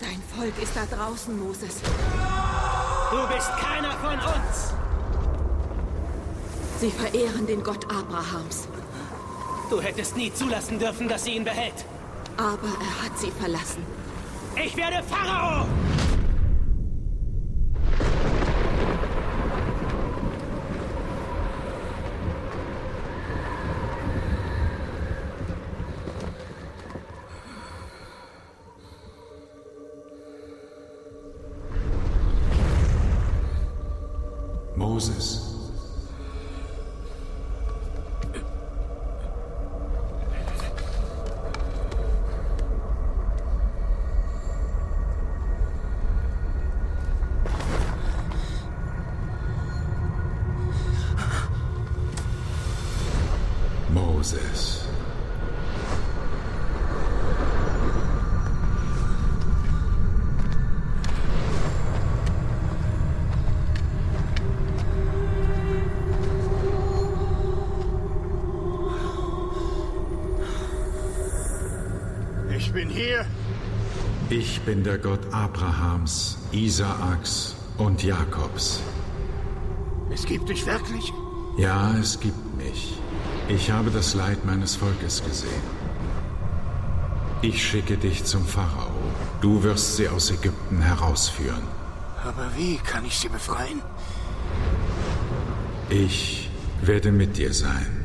Dein 0.00 0.22
Volk 0.36 0.52
ist 0.62 0.76
da 0.76 0.84
draußen, 0.84 1.38
Moses. 1.38 1.80
Du 3.10 3.34
bist 3.34 3.48
keiner 3.56 3.92
von 3.92 4.18
uns. 4.18 4.74
Sie 6.80 6.90
verehren 6.90 7.46
den 7.46 7.62
Gott 7.62 7.90
Abrahams. 7.90 8.68
Du 9.70 9.80
hättest 9.80 10.14
nie 10.14 10.30
zulassen 10.34 10.78
dürfen, 10.78 11.08
dass 11.08 11.24
sie 11.24 11.36
ihn 11.36 11.44
behält. 11.44 11.86
Aber 12.36 12.68
er 12.68 13.04
hat 13.06 13.18
sie 13.18 13.30
verlassen. 13.30 14.03
Ich 14.56 14.76
werde 14.76 15.02
Pharao! 15.02 15.66
Moses. 34.76 35.33
Ich 72.94 73.00
bin 73.00 73.06
hier. 73.06 73.26
Ich 74.30 74.60
bin 74.62 74.84
der 74.84 74.98
Gott 74.98 75.20
Abrahams, 75.32 76.38
Isaaks 76.52 77.56
und 77.76 78.02
Jakobs. 78.02 78.80
Es 80.12 80.24
gibt 80.24 80.48
dich 80.48 80.64
wirklich? 80.64 81.12
Ja, 81.58 81.92
es 81.98 82.20
gibt 82.20 82.56
mich. 82.56 82.94
Ich 83.48 83.70
habe 83.70 83.90
das 83.90 84.14
Leid 84.14 84.44
meines 84.44 84.76
Volkes 84.76 85.24
gesehen. 85.24 85.62
Ich 87.42 87.66
schicke 87.66 87.96
dich 87.96 88.24
zum 88.24 88.46
Pharao. 88.46 88.92
Du 89.40 89.62
wirst 89.64 89.96
sie 89.96 90.08
aus 90.08 90.30
Ägypten 90.30 90.80
herausführen. 90.80 91.62
Aber 92.24 92.48
wie 92.56 92.76
kann 92.76 93.04
ich 93.04 93.18
sie 93.18 93.28
befreien? 93.28 93.82
Ich 95.90 96.48
werde 96.80 97.10
mit 97.10 97.36
dir 97.36 97.52
sein. 97.52 98.03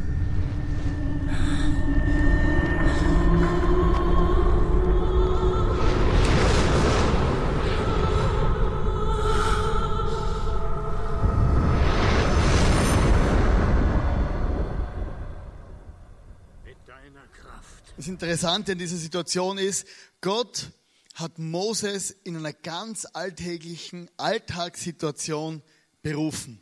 Interessante 18.21 18.73
an 18.73 18.77
dieser 18.77 18.97
Situation 18.97 19.57
ist, 19.57 19.87
Gott 20.19 20.71
hat 21.13 21.39
Moses 21.39 22.11
in 22.11 22.35
einer 22.35 22.51
ganz 22.51 23.07
alltäglichen 23.13 24.09
Alltagssituation 24.17 25.63
berufen. 26.01 26.61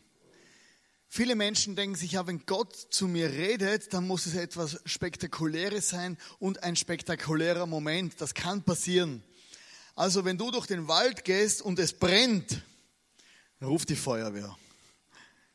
Viele 1.08 1.34
Menschen 1.34 1.76
denken 1.76 1.96
sich, 1.96 2.12
ja, 2.12 2.28
wenn 2.28 2.46
Gott 2.46 2.76
zu 2.76 3.08
mir 3.08 3.32
redet, 3.32 3.92
dann 3.92 4.06
muss 4.06 4.28
es 4.28 4.36
etwas 4.36 4.80
Spektakuläres 4.86 5.90
sein 5.90 6.20
und 6.38 6.62
ein 6.62 6.76
spektakulärer 6.76 7.66
Moment. 7.66 8.22
Das 8.22 8.36
kann 8.36 8.62
passieren. 8.62 9.24
Also 9.96 10.26
wenn 10.26 10.38
du 10.38 10.52
durch 10.52 10.68
den 10.68 10.88
Wald 10.88 11.26
gehst 11.26 11.64
und 11.64 11.80
es 11.80 11.94
brennt, 11.94 12.62
ruft 13.64 13.90
die 13.90 13.96
Feuerwehr. 13.96 14.56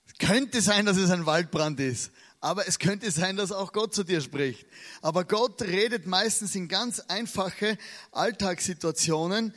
Es 0.08 0.14
könnte 0.14 0.62
sein, 0.62 0.84
dass 0.84 0.96
es 0.96 1.10
ein 1.10 1.26
Waldbrand 1.26 1.78
ist, 1.78 2.10
aber 2.42 2.66
es 2.66 2.80
könnte 2.80 3.10
sein, 3.10 3.36
dass 3.36 3.52
auch 3.52 3.72
Gott 3.72 3.94
zu 3.94 4.02
dir 4.02 4.20
spricht. 4.20 4.66
Aber 5.00 5.24
Gott 5.24 5.62
redet 5.62 6.06
meistens 6.06 6.54
in 6.56 6.66
ganz 6.66 6.98
einfache 6.98 7.78
Alltagssituationen, 8.10 9.54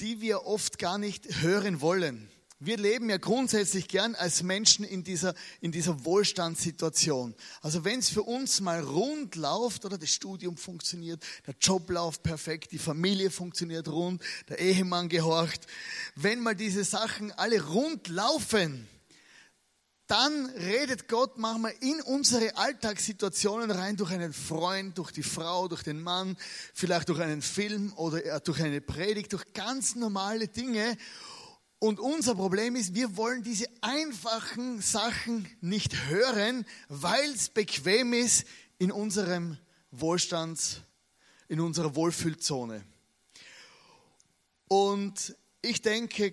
die 0.00 0.20
wir 0.20 0.44
oft 0.44 0.78
gar 0.78 0.98
nicht 0.98 1.40
hören 1.40 1.80
wollen. 1.80 2.28
Wir 2.58 2.78
leben 2.78 3.08
ja 3.10 3.18
grundsätzlich 3.18 3.86
gern 3.86 4.14
als 4.16 4.42
Menschen 4.42 4.84
in 4.84 5.04
dieser, 5.04 5.34
in 5.60 5.70
dieser 5.70 6.04
Wohlstandssituation. 6.04 7.34
Also 7.60 7.84
wenn 7.84 8.00
es 8.00 8.08
für 8.08 8.22
uns 8.22 8.60
mal 8.60 8.80
rund 8.80 9.36
läuft, 9.36 9.84
oder 9.84 9.96
das 9.96 10.10
Studium 10.10 10.56
funktioniert, 10.56 11.22
der 11.46 11.54
Job 11.60 11.88
läuft 11.90 12.24
perfekt, 12.24 12.72
die 12.72 12.78
Familie 12.78 13.30
funktioniert 13.30 13.88
rund, 13.88 14.20
der 14.48 14.58
Ehemann 14.58 15.08
gehorcht, 15.08 15.66
wenn 16.16 16.40
mal 16.40 16.56
diese 16.56 16.82
Sachen 16.82 17.30
alle 17.32 17.62
rund 17.62 18.08
laufen, 18.08 18.88
dann 20.06 20.46
redet 20.46 21.08
Gott 21.08 21.36
manchmal 21.36 21.74
in 21.80 22.00
unsere 22.02 22.56
Alltagssituationen 22.56 23.70
rein 23.70 23.96
durch 23.96 24.12
einen 24.12 24.32
Freund, 24.32 24.96
durch 24.98 25.10
die 25.10 25.24
Frau, 25.24 25.66
durch 25.66 25.82
den 25.82 26.00
Mann, 26.00 26.36
vielleicht 26.74 27.08
durch 27.08 27.20
einen 27.20 27.42
Film 27.42 27.92
oder 27.94 28.40
durch 28.40 28.60
eine 28.62 28.80
Predigt, 28.80 29.32
durch 29.32 29.52
ganz 29.52 29.96
normale 29.96 30.46
Dinge. 30.46 30.96
Und 31.78 31.98
unser 31.98 32.36
Problem 32.36 32.76
ist, 32.76 32.94
wir 32.94 33.16
wollen 33.16 33.42
diese 33.42 33.66
einfachen 33.80 34.80
Sachen 34.80 35.48
nicht 35.60 36.08
hören, 36.08 36.64
weil 36.88 37.32
es 37.32 37.48
bequem 37.48 38.12
ist 38.12 38.46
in 38.78 38.92
unserem 38.92 39.58
Wohlstands, 39.90 40.82
in 41.48 41.60
unserer 41.60 41.96
Wohlfühlzone. 41.96 42.84
Und 44.68 45.36
ich 45.62 45.82
denke, 45.82 46.32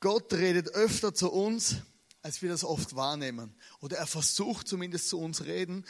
Gott 0.00 0.32
redet 0.32 0.70
öfter 0.70 1.14
zu 1.14 1.30
uns, 1.30 1.76
als 2.22 2.40
wir 2.40 2.48
das 2.48 2.64
oft 2.64 2.94
wahrnehmen. 2.94 3.54
Oder 3.80 3.98
er 3.98 4.06
versucht 4.06 4.68
zumindest 4.68 5.08
zu 5.08 5.18
uns 5.18 5.44
reden, 5.44 5.84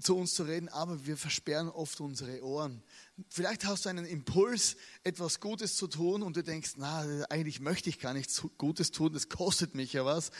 zu 0.00 0.16
uns 0.16 0.34
zu 0.34 0.44
reden, 0.44 0.68
aber 0.70 1.06
wir 1.06 1.16
versperren 1.16 1.68
oft 1.68 2.00
unsere 2.00 2.42
Ohren. 2.42 2.82
Vielleicht 3.28 3.66
hast 3.66 3.84
du 3.84 3.90
einen 3.90 4.06
Impuls, 4.06 4.76
etwas 5.04 5.40
Gutes 5.40 5.76
zu 5.76 5.86
tun 5.86 6.22
und 6.22 6.36
du 6.36 6.42
denkst, 6.42 6.72
na, 6.76 7.04
eigentlich 7.28 7.60
möchte 7.60 7.90
ich 7.90 8.00
gar 8.00 8.14
nichts 8.14 8.42
Gutes 8.56 8.90
tun, 8.90 9.12
das 9.12 9.28
kostet 9.28 9.74
mich 9.74 9.92
ja 9.92 10.04
was. 10.04 10.30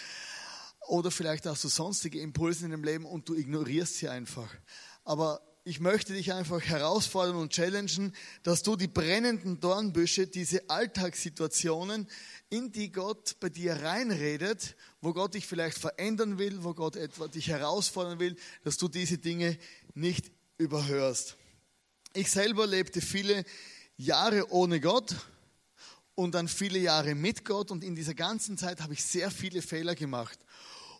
Oder 0.88 1.10
vielleicht 1.10 1.46
hast 1.46 1.64
du 1.64 1.68
sonstige 1.68 2.20
Impulse 2.20 2.64
in 2.64 2.70
deinem 2.70 2.84
Leben 2.84 3.06
und 3.06 3.28
du 3.28 3.34
ignorierst 3.34 3.96
sie 3.96 4.08
einfach. 4.08 4.48
Aber 5.04 5.40
ich 5.66 5.80
möchte 5.80 6.12
dich 6.12 6.32
einfach 6.34 6.60
herausfordern 6.60 7.36
und 7.36 7.52
challengen, 7.52 8.14
dass 8.42 8.62
du 8.62 8.76
die 8.76 8.86
brennenden 8.86 9.60
Dornbüsche, 9.60 10.26
diese 10.26 10.68
Alltagssituationen, 10.68 12.06
in 12.50 12.72
die 12.72 12.92
Gott 12.92 13.36
bei 13.40 13.48
dir 13.48 13.82
reinredet, 13.82 14.76
wo 15.00 15.12
Gott 15.12 15.34
dich 15.34 15.46
vielleicht 15.46 15.78
verändern 15.78 16.38
will, 16.38 16.62
wo 16.62 16.74
Gott 16.74 16.96
etwa 16.96 17.28
dich 17.28 17.48
herausfordern 17.48 18.18
will, 18.18 18.36
dass 18.62 18.76
du 18.76 18.88
diese 18.88 19.18
Dinge 19.18 19.58
nicht 19.94 20.30
überhörst. 20.58 21.36
Ich 22.12 22.30
selber 22.30 22.66
lebte 22.66 23.00
viele 23.00 23.44
Jahre 23.96 24.50
ohne 24.52 24.80
Gott 24.80 25.16
und 26.14 26.34
dann 26.34 26.48
viele 26.48 26.78
Jahre 26.78 27.14
mit 27.14 27.44
Gott 27.44 27.70
und 27.70 27.82
in 27.82 27.94
dieser 27.94 28.14
ganzen 28.14 28.56
Zeit 28.56 28.80
habe 28.80 28.92
ich 28.92 29.02
sehr 29.04 29.30
viele 29.30 29.62
Fehler 29.62 29.94
gemacht. 29.94 30.38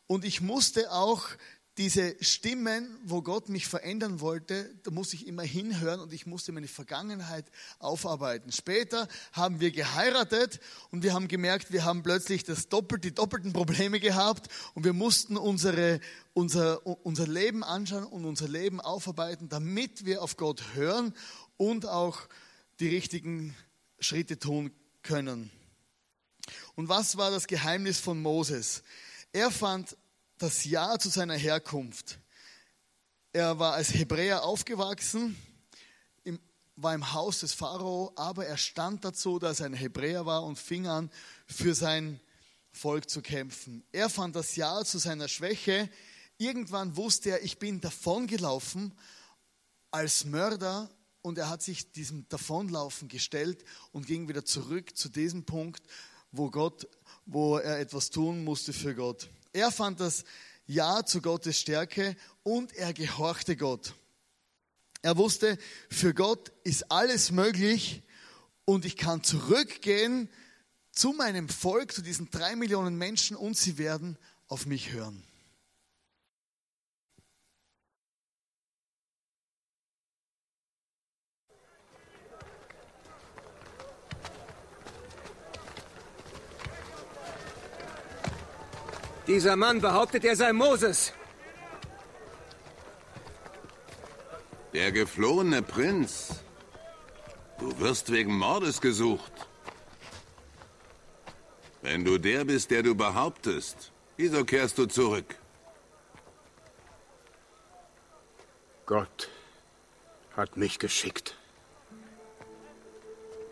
Und 0.07 0.25
ich 0.25 0.41
musste 0.41 0.93
auch 0.93 1.29
diese 1.77 2.15
Stimmen, 2.23 2.97
wo 3.05 3.21
Gott 3.23 3.49
mich 3.49 3.67
verändern 3.67 4.21
wollte, 4.21 4.73
da 4.85 4.93
musste 4.93 5.17
ich 5.17 5.27
immer 5.27 5.43
hinhören 5.43 5.99
und 6.01 6.13
ich 6.13 6.25
musste 6.25 6.53
meine 6.53 6.69
Vergangenheit 6.69 7.47
aufarbeiten. 7.81 8.53
Später 8.53 9.09
haben 9.33 9.59
wir 9.59 9.73
geheiratet 9.73 10.61
und 10.93 11.03
wir 11.03 11.15
haben 11.15 11.27
gemerkt, 11.27 11.73
wir 11.73 11.85
haben 11.85 12.05
plötzlich 12.05 12.45
das 12.45 12.69
Doppel, 12.69 13.01
die 13.01 13.13
doppelten 13.13 13.53
Probleme 13.53 13.99
gehabt 13.99 14.49
und 14.75 14.85
wir 14.85 14.93
mussten 14.93 15.37
unsere, 15.37 16.01
unser, 16.33 16.87
unser 17.05 17.27
Leben 17.27 17.65
anschauen 17.65 18.05
und 18.05 18.25
unser 18.25 18.47
Leben 18.47 18.81
aufarbeiten, 18.81 19.49
damit 19.49 20.05
wir 20.05 20.23
auf 20.23 20.37
Gott 20.37 20.63
hören 20.75 21.13
und 21.57 21.87
auch 21.87 22.21
die 22.79 22.89
richtigen 22.89 23.57
Schritte 23.99 24.39
tun 24.39 24.71
können. 25.03 25.51
Und 26.77 26.89
was 26.89 27.17
war 27.17 27.33
das 27.33 27.49
Geheimnis 27.49 27.99
von 27.99 28.23
Moses? 28.23 28.85
Er 29.33 29.51
fand 29.51 29.97
das 30.39 30.65
Ja 30.65 30.99
zu 30.99 31.09
seiner 31.09 31.37
Herkunft. 31.37 32.19
Er 33.33 33.59
war 33.59 33.75
als 33.75 33.93
Hebräer 33.95 34.45
aufgewachsen, 34.45 35.37
war 36.77 36.95
im 36.95 37.13
Haus 37.13 37.41
des 37.41 37.53
Pharao, 37.53 38.13
aber 38.17 38.47
er 38.47 38.57
stand 38.57 39.05
dazu, 39.05 39.39
dass 39.39 39.61
er 39.61 39.67
ein 39.67 39.75
Hebräer 39.75 40.27
war 40.27 40.45
und 40.45 40.59
fing 40.59 40.87
an, 40.87 41.11
für 41.47 41.75
sein 41.75 42.21
Volk 42.73 43.09
zu 43.09 43.23
kämpfen. 43.23 43.85
Er 43.93 44.11
fand 44.11 44.35
das 44.35 44.57
Ja 44.57 44.85
zu 44.85 44.99
seiner 44.99 45.29
Schwäche. 45.29 45.89
Irgendwann 46.37 46.97
wusste 46.97 47.31
er, 47.31 47.45
ich 47.45 47.59
bin 47.59 47.81
davongelaufen 47.81 48.93
als 49.93 50.25
Mörder 50.25 50.91
und 51.23 51.39
er 51.39 51.49
hat 51.49 51.63
sich 51.63 51.93
diesem 51.93 52.29
Davonlaufen 52.29 53.09
gestellt 53.09 53.65
und 53.93 54.07
ging 54.07 54.29
wieder 54.29 54.45
zurück 54.45 54.97
zu 54.97 55.09
diesem 55.09 55.45
Punkt, 55.45 55.83
wo 56.33 56.51
Gott, 56.51 56.89
wo 57.25 57.59
er 57.59 57.79
etwas 57.79 58.11
tun 58.11 58.43
musste 58.43 58.73
für 58.73 58.97
Gott. 58.97 59.29
Er 59.55 59.71
fand 59.71 60.01
das 60.01 60.25
Ja 60.67 61.07
zu 61.07 61.23
Gottes 61.23 61.61
Stärke 61.61 62.17
und 62.43 62.75
er 62.75 62.93
gehorchte 62.93 63.57
Gott. 63.57 63.95
Er 65.01 65.17
wusste, 65.17 65.59
für 65.89 66.13
Gott 66.13 66.51
ist 66.65 66.91
alles 66.91 67.31
möglich 67.31 68.03
und 68.65 68.85
ich 68.85 68.97
kann 68.97 69.23
zurückgehen 69.23 70.29
zu 70.91 71.13
meinem 71.13 71.49
Volk, 71.49 71.93
zu 71.93 72.03
diesen 72.03 72.31
drei 72.31 72.57
Millionen 72.57 72.99
Menschen 72.99 73.37
und 73.37 73.57
sie 73.57 73.79
werden 73.79 74.19
auf 74.49 74.67
mich 74.67 74.91
hören. 74.91 75.23
Dieser 89.27 89.57
Mann 89.57 89.81
behauptet, 89.81 90.25
er 90.25 90.37
sei 90.37 90.53
Moses. 90.53 91.13
Der 94.75 94.93
geflohene 94.93 95.63
Prinz. 95.63 96.41
Du 97.59 97.79
wirst 97.79 98.13
wegen 98.13 98.37
Mordes 98.37 98.81
gesucht. 98.81 99.33
Wenn 101.81 102.05
du 102.05 102.19
der 102.19 102.45
bist, 102.45 102.71
der 102.71 102.83
du 102.83 102.95
behauptest, 102.95 103.93
wieso 104.17 104.45
kehrst 104.45 104.77
du 104.79 104.87
zurück? 104.87 105.37
Gott 108.87 109.31
hat 110.37 110.57
mich 110.57 110.79
geschickt. 110.79 111.37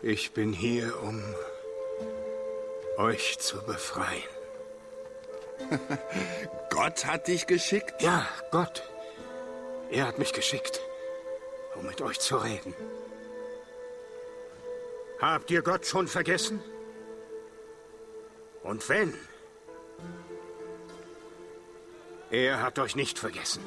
Ich 0.01 0.33
bin 0.33 0.53
hier, 0.53 1.01
um 1.01 1.23
euch 2.97 3.39
zu 3.39 3.63
befreien. 3.65 4.42
Gott 6.69 7.05
hat 7.05 7.27
dich 7.27 7.47
geschickt? 7.47 8.01
Ja, 8.01 8.27
Gott. 8.51 8.83
Er 9.91 10.07
hat 10.07 10.19
mich 10.19 10.33
geschickt, 10.33 10.81
um 11.75 11.85
mit 11.85 12.01
euch 12.01 12.19
zu 12.19 12.37
reden. 12.37 12.73
Habt 15.19 15.51
ihr 15.51 15.61
Gott 15.61 15.85
schon 15.85 16.07
vergessen? 16.07 16.61
Und 18.63 18.87
wenn? 18.89 19.13
Er 22.31 22.61
hat 22.61 22.79
euch 22.79 22.95
nicht 22.95 23.19
vergessen. 23.19 23.61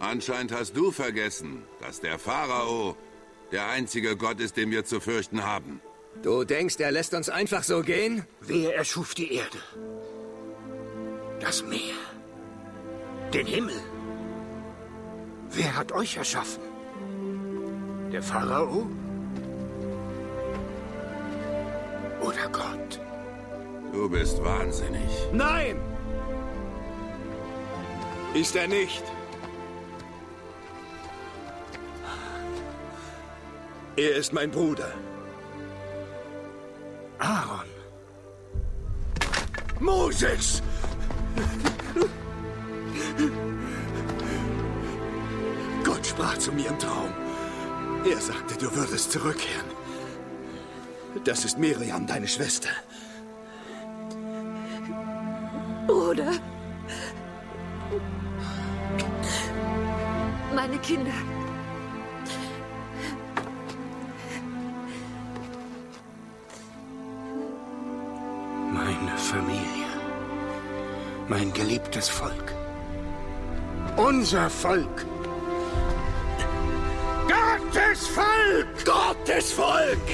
Anscheinend 0.00 0.52
hast 0.52 0.76
du 0.76 0.90
vergessen, 0.90 1.64
dass 1.80 2.00
der 2.00 2.18
Pharao 2.18 2.96
der 3.52 3.68
einzige 3.68 4.16
Gott 4.16 4.40
ist, 4.40 4.56
den 4.56 4.70
wir 4.70 4.84
zu 4.84 5.00
fürchten 5.00 5.44
haben. 5.44 5.80
Du 6.22 6.44
denkst, 6.44 6.76
er 6.78 6.92
lässt 6.92 7.14
uns 7.14 7.28
einfach 7.28 7.62
so 7.62 7.82
gehen? 7.82 8.24
Wer 8.40 8.74
erschuf 8.74 9.14
die 9.14 9.32
Erde? 9.34 9.58
Das 11.40 11.62
Meer. 11.62 11.94
Den 13.32 13.46
Himmel. 13.46 13.80
Wer 15.50 15.76
hat 15.76 15.92
euch 15.92 16.16
erschaffen? 16.16 16.62
Der 18.12 18.22
Pharao? 18.22 18.86
Oder 22.20 22.48
Gott? 22.50 23.00
Du 23.92 24.08
bist 24.08 24.42
wahnsinnig. 24.42 25.10
Nein! 25.32 25.76
Ist 28.34 28.56
er 28.56 28.68
nicht. 28.68 29.04
Er 33.96 34.16
ist 34.16 34.32
mein 34.32 34.50
Bruder. 34.50 34.92
Aaron. 37.18 37.66
Moses! 39.80 40.62
Gott 45.84 46.06
sprach 46.06 46.38
zu 46.38 46.52
mir 46.52 46.68
im 46.68 46.78
Traum. 46.78 47.12
Er 48.08 48.18
sagte, 48.18 48.56
du 48.58 48.74
würdest 48.74 49.12
zurückkehren. 49.12 49.66
Das 51.24 51.44
ist 51.44 51.58
Miriam, 51.58 52.06
deine 52.06 52.28
Schwester. 52.28 52.70
Bruder. 55.86 56.32
Meine 60.54 60.78
Kinder. 60.78 61.12
Geliebtes 71.58 72.08
Volk. 72.08 72.48
Unser 73.96 74.48
Volk. 74.48 74.96
Gottes 77.34 78.06
Volk! 78.06 78.68
Gottes 78.84 79.52
Volk! 79.52 80.06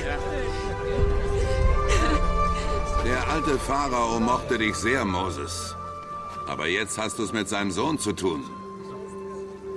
Der 3.05 3.29
alte 3.35 3.59
Pharao 3.59 4.19
mochte 4.21 4.57
dich 4.57 4.75
sehr, 4.75 5.05
Moses. 5.05 5.77
Aber 6.49 6.67
jetzt 6.67 6.97
hast 6.97 7.19
du 7.19 7.25
es 7.25 7.33
mit 7.35 7.47
seinem 7.47 7.71
Sohn 7.71 7.99
zu 7.99 8.13
tun. 8.13 8.43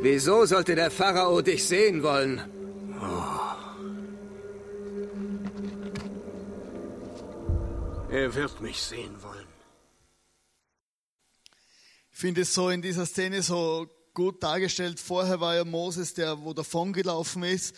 Wieso 0.02 0.46
sollte 0.46 0.74
der 0.76 0.90
Pharao 0.90 1.42
dich 1.42 1.68
sehen 1.68 2.02
wollen? 2.02 2.36
Er 8.10 8.34
wird 8.34 8.62
mich 8.62 8.82
sehen 8.82 9.16
wollen. 9.22 9.47
Ich 12.18 12.22
finde 12.22 12.42
es 12.42 12.52
so 12.56 12.72
in 12.72 12.82
dieser 12.82 13.06
Szene 13.06 13.44
so 13.44 13.88
gut 14.16 14.42
dargestellt. 14.42 15.00
Vorher 15.00 15.40
war 15.40 15.56
ja 15.56 15.64
Moses, 15.64 16.16
der 16.16 16.42
wo 16.42 16.52
davongelaufen 16.52 17.44
ist, 17.44 17.76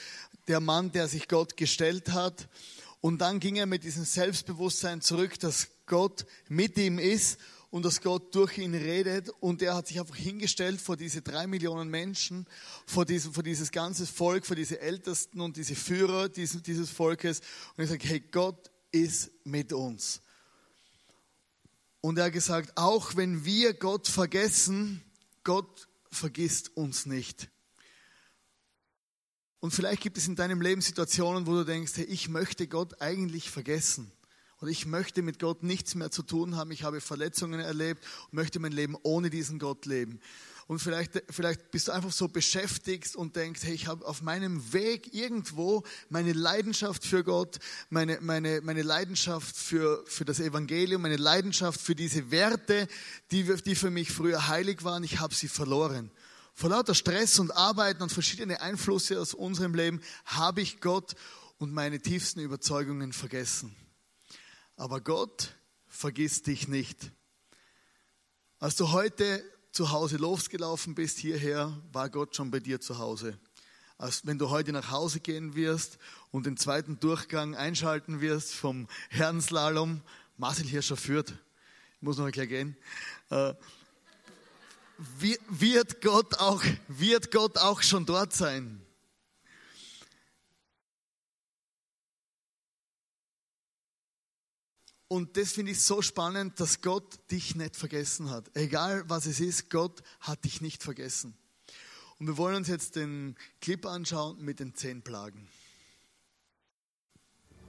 der 0.47 0.61
Mann, 0.61 0.93
der 0.93 1.09
sich 1.09 1.27
Gott 1.27 1.57
gestellt 1.57 2.13
hat. 2.13 2.47
Und 3.01 3.19
dann 3.19 3.41
ging 3.41 3.57
er 3.57 3.65
mit 3.65 3.83
diesem 3.83 4.05
Selbstbewusstsein 4.05 5.01
zurück, 5.01 5.37
dass 5.41 5.67
Gott 5.87 6.25
mit 6.47 6.77
ihm 6.77 6.99
ist 6.99 7.37
und 7.69 7.83
dass 7.83 7.99
Gott 7.99 8.33
durch 8.33 8.57
ihn 8.59 8.73
redet. 8.73 9.27
Und 9.41 9.61
er 9.61 9.75
hat 9.75 9.89
sich 9.89 9.99
einfach 9.99 10.15
hingestellt 10.15 10.79
vor 10.79 10.95
diese 10.95 11.21
drei 11.21 11.45
Millionen 11.45 11.89
Menschen, 11.89 12.47
vor, 12.85 13.03
diesem, 13.03 13.33
vor 13.33 13.43
dieses 13.43 13.71
ganze 13.71 14.05
Volk, 14.05 14.45
vor 14.45 14.55
diese 14.55 14.79
Ältesten 14.79 15.41
und 15.41 15.57
diese 15.57 15.75
Führer 15.75 16.29
dieses, 16.29 16.63
dieses 16.63 16.89
Volkes. 16.89 17.41
Und 17.75 17.83
er 17.83 17.87
sagt, 17.87 18.05
hey, 18.05 18.21
Gott 18.21 18.71
ist 18.93 19.31
mit 19.43 19.73
uns. 19.73 20.21
Und 22.01 22.17
er 22.17 22.25
hat 22.25 22.33
gesagt, 22.33 22.77
auch 22.77 23.15
wenn 23.15 23.43
wir 23.45 23.73
Gott 23.73 24.07
vergessen, 24.07 25.03
Gott 25.43 25.87
vergisst 26.11 26.75
uns 26.77 27.05
nicht. 27.05 27.49
Und 29.59 29.71
vielleicht 29.71 30.01
gibt 30.01 30.17
es 30.17 30.27
in 30.27 30.35
deinem 30.35 30.61
Leben 30.61 30.81
Situationen, 30.81 31.45
wo 31.45 31.51
du 31.51 31.65
denkst, 31.65 31.93
hey, 31.95 32.05
ich 32.05 32.29
möchte 32.29 32.67
Gott 32.67 33.01
eigentlich 33.01 33.51
vergessen. 33.51 34.11
Und 34.61 34.69
ich 34.69 34.85
möchte 34.85 35.21
mit 35.21 35.39
Gott 35.39 35.63
nichts 35.63 35.95
mehr 35.95 36.11
zu 36.11 36.23
tun 36.23 36.55
haben. 36.55 36.71
Ich 36.71 36.83
habe 36.83 37.01
Verletzungen 37.01 37.59
erlebt 37.59 38.05
und 38.25 38.33
möchte 38.33 38.59
mein 38.59 38.71
Leben 38.71 38.97
ohne 39.03 39.29
diesen 39.29 39.59
Gott 39.59 39.85
leben. 39.85 40.19
Und 40.69 40.77
vielleicht, 40.77 41.23
vielleicht 41.31 41.71
bist 41.71 41.87
du 41.87 41.93
einfach 41.93 42.11
so 42.11 42.27
beschäftigt 42.27 43.15
und 43.15 43.35
denkst, 43.35 43.61
hey, 43.63 43.73
ich 43.73 43.87
habe 43.87 44.05
auf 44.05 44.21
meinem 44.21 44.71
Weg 44.71 45.15
irgendwo 45.15 45.81
meine 46.09 46.31
Leidenschaft 46.31 47.03
für 47.03 47.23
Gott, 47.23 47.57
meine, 47.89 48.19
meine, 48.21 48.61
meine 48.61 48.83
Leidenschaft 48.83 49.57
für, 49.57 50.05
für 50.05 50.25
das 50.25 50.39
Evangelium, 50.39 51.01
meine 51.01 51.17
Leidenschaft 51.17 51.81
für 51.81 51.95
diese 51.95 52.29
Werte, 52.29 52.87
die, 53.31 53.45
die 53.63 53.73
für 53.73 53.89
mich 53.89 54.11
früher 54.11 54.47
heilig 54.47 54.83
waren, 54.83 55.03
ich 55.03 55.19
habe 55.19 55.33
sie 55.33 55.47
verloren. 55.47 56.11
Vor 56.53 56.69
lauter 56.69 56.93
Stress 56.93 57.39
und 57.39 57.49
Arbeiten 57.49 58.03
und 58.03 58.11
verschiedene 58.11 58.61
Einflüsse 58.61 59.19
aus 59.19 59.33
unserem 59.33 59.73
Leben 59.73 59.99
habe 60.25 60.61
ich 60.61 60.81
Gott 60.81 61.15
und 61.57 61.73
meine 61.73 61.99
tiefsten 61.99 62.41
Überzeugungen 62.41 63.11
vergessen. 63.11 63.75
Aber 64.75 65.01
Gott 65.01 65.55
vergisst 65.87 66.45
dich 66.45 66.67
nicht. 66.67 67.11
Als 68.59 68.75
du 68.75 68.91
heute 68.91 69.43
zu 69.71 69.91
Hause 69.91 70.17
losgelaufen 70.17 70.95
bist 70.95 71.17
hierher, 71.19 71.77
war 71.91 72.09
Gott 72.09 72.35
schon 72.35 72.51
bei 72.51 72.59
dir 72.59 72.79
zu 72.79 72.97
Hause. 72.97 73.37
Als 73.97 74.25
wenn 74.25 74.39
du 74.39 74.49
heute 74.49 74.71
nach 74.71 74.91
Hause 74.91 75.19
gehen 75.19 75.55
wirst 75.55 75.97
und 76.31 76.45
den 76.45 76.57
zweiten 76.57 76.99
Durchgang 76.99 77.55
einschalten 77.55 78.21
wirst 78.21 78.53
vom 78.53 78.87
Herrenslalom, 79.09 80.01
Marcel 80.37 80.65
Hirscher 80.65 80.97
führt, 80.97 81.31
ich 81.31 82.01
muss 82.01 82.17
noch 82.17 82.31
gleich 82.31 82.49
gehen, 82.49 82.77
äh, 83.29 83.53
wird 85.49 86.01
Gott 86.01 86.39
auch, 86.39 86.63
wird 86.87 87.31
Gott 87.31 87.57
auch 87.57 87.81
schon 87.81 88.05
dort 88.05 88.33
sein. 88.33 88.81
Und 95.09 95.37
das 95.37 95.53
finde 95.53 95.71
ich 95.71 95.81
so 95.81 96.03
spannend, 96.03 96.59
dass 96.59 96.81
Gott 96.81 97.19
dich 97.31 97.55
nicht 97.55 97.75
vergessen 97.75 98.29
hat. 98.29 98.55
Egal 98.55 99.03
was 99.07 99.25
es 99.25 99.39
ist, 99.39 99.71
Gott 99.71 100.03
hat 100.19 100.45
dich 100.45 100.61
nicht 100.61 100.83
vergessen. 100.83 101.35
Und 102.19 102.27
wir 102.27 102.37
wollen 102.37 102.57
uns 102.57 102.67
jetzt 102.67 102.95
den 102.95 103.35
Clip 103.59 103.83
anschauen 103.87 104.39
mit 104.39 104.59
den 104.59 104.75
zehn 104.75 105.01
Plagen. 105.01 105.49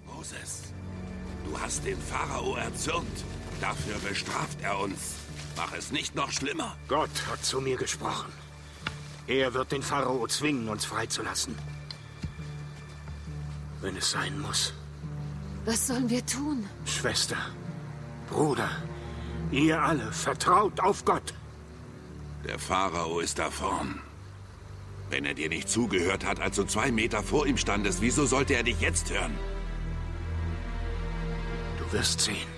Moses, 0.04 0.64
du 1.46 1.58
hast 1.58 1.82
den 1.86 1.98
Pharao 1.98 2.56
erzürnt. 2.56 3.24
Dafür 3.58 3.98
bestraft 4.00 4.60
er 4.60 4.78
uns. 4.78 5.14
Mach 5.56 5.72
es 5.72 5.92
nicht 5.92 6.14
noch 6.14 6.30
schlimmer. 6.30 6.76
Gott 6.88 7.10
hat 7.26 7.42
zu 7.42 7.62
mir 7.62 7.78
gesprochen. 7.78 8.30
Er 9.26 9.54
wird 9.54 9.72
den 9.72 9.82
Pharao 9.82 10.26
zwingen, 10.26 10.68
uns 10.68 10.84
freizulassen. 10.84 11.56
Wenn 13.80 13.96
es 13.96 14.10
sein 14.10 14.38
muss. 14.38 14.74
Was 15.70 15.86
sollen 15.86 16.10
wir 16.10 16.26
tun? 16.26 16.68
Schwester, 16.84 17.36
Bruder, 18.28 18.68
ihr 19.52 19.80
alle 19.80 20.10
vertraut 20.10 20.80
auf 20.80 21.04
Gott. 21.04 21.32
Der 22.44 22.58
Pharao 22.58 23.20
ist 23.20 23.38
da 23.38 23.52
vorn. 23.52 24.00
Wenn 25.10 25.24
er 25.24 25.34
dir 25.34 25.48
nicht 25.48 25.68
zugehört 25.68 26.26
hat, 26.26 26.40
als 26.40 26.56
du 26.56 26.64
zwei 26.64 26.90
Meter 26.90 27.22
vor 27.22 27.46
ihm 27.46 27.56
standest, 27.56 28.00
wieso 28.00 28.26
sollte 28.26 28.54
er 28.54 28.64
dich 28.64 28.80
jetzt 28.80 29.12
hören? 29.12 29.38
Du 31.78 31.92
wirst 31.92 32.20
sehen. 32.20 32.50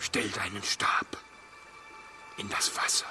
Stell 0.00 0.28
deinen 0.30 0.64
Stab 0.64 1.06
in 2.36 2.48
das 2.48 2.76
Wasser. 2.76 3.06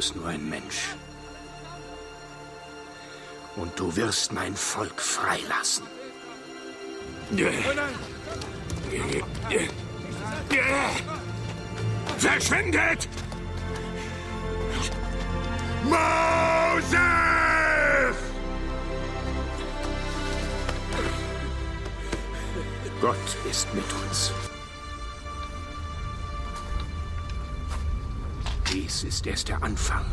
Bist 0.00 0.16
nur 0.16 0.28
ein 0.28 0.48
Mensch. 0.48 0.94
Und 3.54 3.78
du 3.78 3.94
wirst 3.96 4.32
mein 4.32 4.56
Volk 4.56 4.98
freilassen. 4.98 5.84
Verschwindet! 12.16 13.08
Moses! 15.84 16.96
Gott 23.02 23.16
ist 23.50 23.74
mit 23.74 23.84
uns. 24.06 24.32
Dies 28.72 29.02
ist 29.02 29.26
erst 29.26 29.48
der 29.48 29.62
Anfang. 29.64 30.04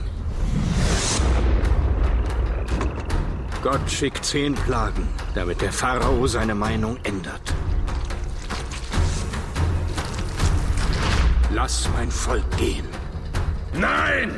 Gott 3.61 3.89
schickt 3.89 4.25
zehn 4.25 4.55
Plagen, 4.55 5.07
damit 5.35 5.61
der 5.61 5.71
Pharao 5.71 6.25
seine 6.25 6.55
Meinung 6.55 6.97
ändert. 7.03 7.53
Lass 11.51 11.87
mein 11.95 12.09
Volk 12.09 12.49
gehen. 12.57 12.87
Nein! 13.73 14.31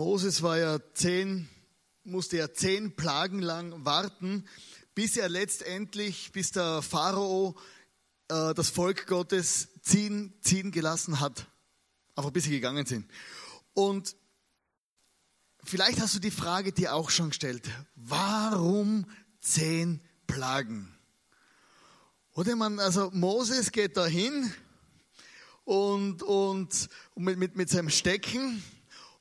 Moses 0.00 0.40
war 0.40 0.56
ja 0.56 0.78
zehn, 0.94 1.46
musste 2.04 2.38
ja 2.38 2.50
zehn 2.50 2.96
Plagen 2.96 3.42
lang 3.42 3.84
warten, 3.84 4.46
bis 4.94 5.18
er 5.18 5.28
letztendlich, 5.28 6.32
bis 6.32 6.52
der 6.52 6.80
Pharao 6.80 7.54
äh, 8.28 8.54
das 8.54 8.70
Volk 8.70 9.06
Gottes 9.06 9.68
ziehen, 9.82 10.32
ziehen 10.40 10.70
gelassen 10.70 11.20
hat. 11.20 11.48
Einfach 12.16 12.30
bis 12.30 12.44
sie 12.44 12.50
gegangen 12.50 12.86
sind. 12.86 13.10
Und 13.74 14.16
vielleicht 15.64 16.00
hast 16.00 16.14
du 16.14 16.18
die 16.18 16.30
Frage 16.30 16.72
dir 16.72 16.94
auch 16.94 17.10
schon 17.10 17.28
gestellt. 17.28 17.68
Warum 17.94 19.04
zehn 19.42 20.00
Plagen? 20.26 20.96
Oder 22.32 22.56
man, 22.56 22.80
also 22.80 23.10
Moses 23.12 23.70
geht 23.70 23.98
dahin 23.98 24.50
und, 25.64 26.22
und, 26.22 26.88
mit, 27.16 27.36
mit, 27.36 27.56
mit 27.56 27.68
seinem 27.68 27.90
Stecken 27.90 28.62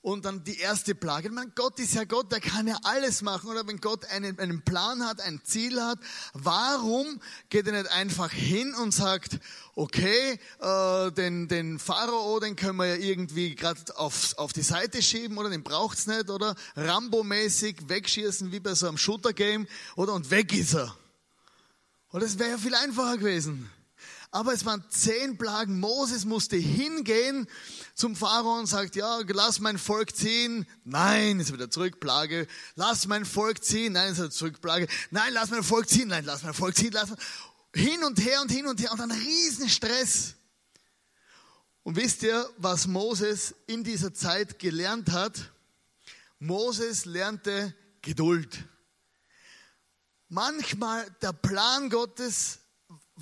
Und 0.01 0.23
dann 0.23 0.45
die 0.45 0.57
erste 0.57 0.95
Plage. 0.95 1.29
Mein 1.29 1.51
Gott 1.55 1.77
ist 1.77 1.93
ja 1.93 2.05
Gott, 2.05 2.31
der 2.31 2.39
kann 2.39 2.67
ja 2.67 2.77
alles 2.83 3.21
machen. 3.21 3.49
Oder 3.49 3.67
wenn 3.67 3.81
Gott 3.81 4.05
einen, 4.05 4.39
einen 4.39 4.63
Plan 4.63 5.05
hat, 5.05 5.19
ein 5.19 5.41
Ziel 5.43 5.81
hat, 5.81 5.99
warum 6.33 7.19
geht 7.49 7.67
er 7.67 7.73
nicht 7.73 7.91
einfach 7.91 8.31
hin 8.31 8.73
und 8.75 8.93
sagt, 8.93 9.39
okay, 9.75 10.39
äh, 10.61 11.11
den, 11.11 11.49
den 11.49 11.79
Pharao, 11.79 12.39
den 12.39 12.55
können 12.55 12.77
wir 12.77 12.85
ja 12.85 12.95
irgendwie 12.95 13.55
gerade 13.55 13.97
auf, 13.97 14.37
auf 14.37 14.53
die 14.53 14.61
Seite 14.61 15.01
schieben, 15.01 15.37
oder 15.37 15.49
den 15.49 15.63
braucht's 15.63 16.07
nicht, 16.07 16.29
oder 16.29 16.55
Rambo-mäßig 16.77 17.89
wegschießen 17.89 18.53
wie 18.53 18.61
bei 18.61 18.75
so 18.75 18.87
einem 18.87 18.97
Shooter-Game, 18.97 19.67
oder 19.97 20.13
und 20.13 20.31
weg 20.31 20.53
ist 20.53 20.75
er. 20.75 20.95
Oder 22.13 22.25
es 22.25 22.39
wäre 22.39 22.51
ja 22.51 22.57
viel 22.57 22.73
einfacher 22.73 23.17
gewesen. 23.17 23.69
Aber 24.31 24.53
es 24.53 24.63
waren 24.63 24.83
zehn 24.89 25.37
Plagen. 25.37 25.79
Moses 25.79 26.23
musste 26.25 26.55
hingehen 26.55 27.47
zum 27.95 28.15
Pharao 28.15 28.59
und 28.59 28.67
sagt, 28.67 28.95
ja, 28.95 29.21
lass 29.27 29.59
mein 29.59 29.79
Volk 29.79 30.15
ziehen. 30.15 30.67
Nein, 30.83 31.39
ist 31.39 31.51
wieder 31.51 31.71
zurück, 31.71 31.99
Plage. 31.99 32.47
Lass 32.75 33.07
mein 33.07 33.25
Volk 33.25 33.63
ziehen. 33.63 33.93
Nein, 33.93 34.11
ist 34.11 34.19
wieder 34.19 34.29
zurück, 34.29 34.61
Plage. 34.61 34.87
Nein, 35.09 35.33
lass 35.33 35.49
mein 35.49 35.63
Volk 35.63 35.89
ziehen. 35.89 36.09
Nein, 36.09 36.25
lass 36.25 36.43
mein 36.43 36.53
Volk 36.53 36.75
ziehen. 36.75 36.91
Lass 36.91 37.09
mein... 37.09 37.19
Hin 37.75 38.03
und 38.03 38.19
her 38.23 38.41
und 38.41 38.51
hin 38.51 38.67
und 38.67 38.79
her 38.79 38.91
und 38.91 39.01
ein 39.01 39.11
Riesenstress. 39.11 40.35
Und 41.83 41.95
wisst 41.95 42.23
ihr, 42.23 42.47
was 42.57 42.87
Moses 42.87 43.55
in 43.67 43.83
dieser 43.83 44.13
Zeit 44.13 44.59
gelernt 44.59 45.11
hat? 45.11 45.51
Moses 46.39 47.05
lernte 47.05 47.75
Geduld. 48.01 48.65
Manchmal 50.27 51.09
der 51.21 51.33
Plan 51.33 51.89
Gottes 51.89 52.58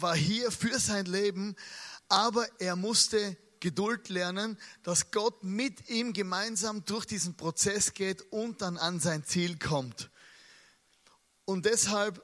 war 0.02 0.16
hier 0.16 0.52
für 0.52 0.80
sein 0.80 1.06
Leben, 1.06 1.56
aber 2.08 2.48
er 2.60 2.76
musste 2.76 3.38
Geduld 3.60 4.10
lernen, 4.10 4.58
dass 4.84 5.12
Gott 5.12 5.44
mit 5.44 5.90
ihm 5.90 6.14
gemeinsam 6.14 6.86
durch 6.86 7.06
diesen 7.06 7.36
Prozess 7.36 7.94
geht 7.94 8.22
und 8.32 8.62
dann 8.62 8.78
an 8.78 9.00
sein 9.00 9.24
Ziel 9.24 9.58
kommt. 9.58 10.12
Und 11.46 11.66
deshalb 11.66 12.24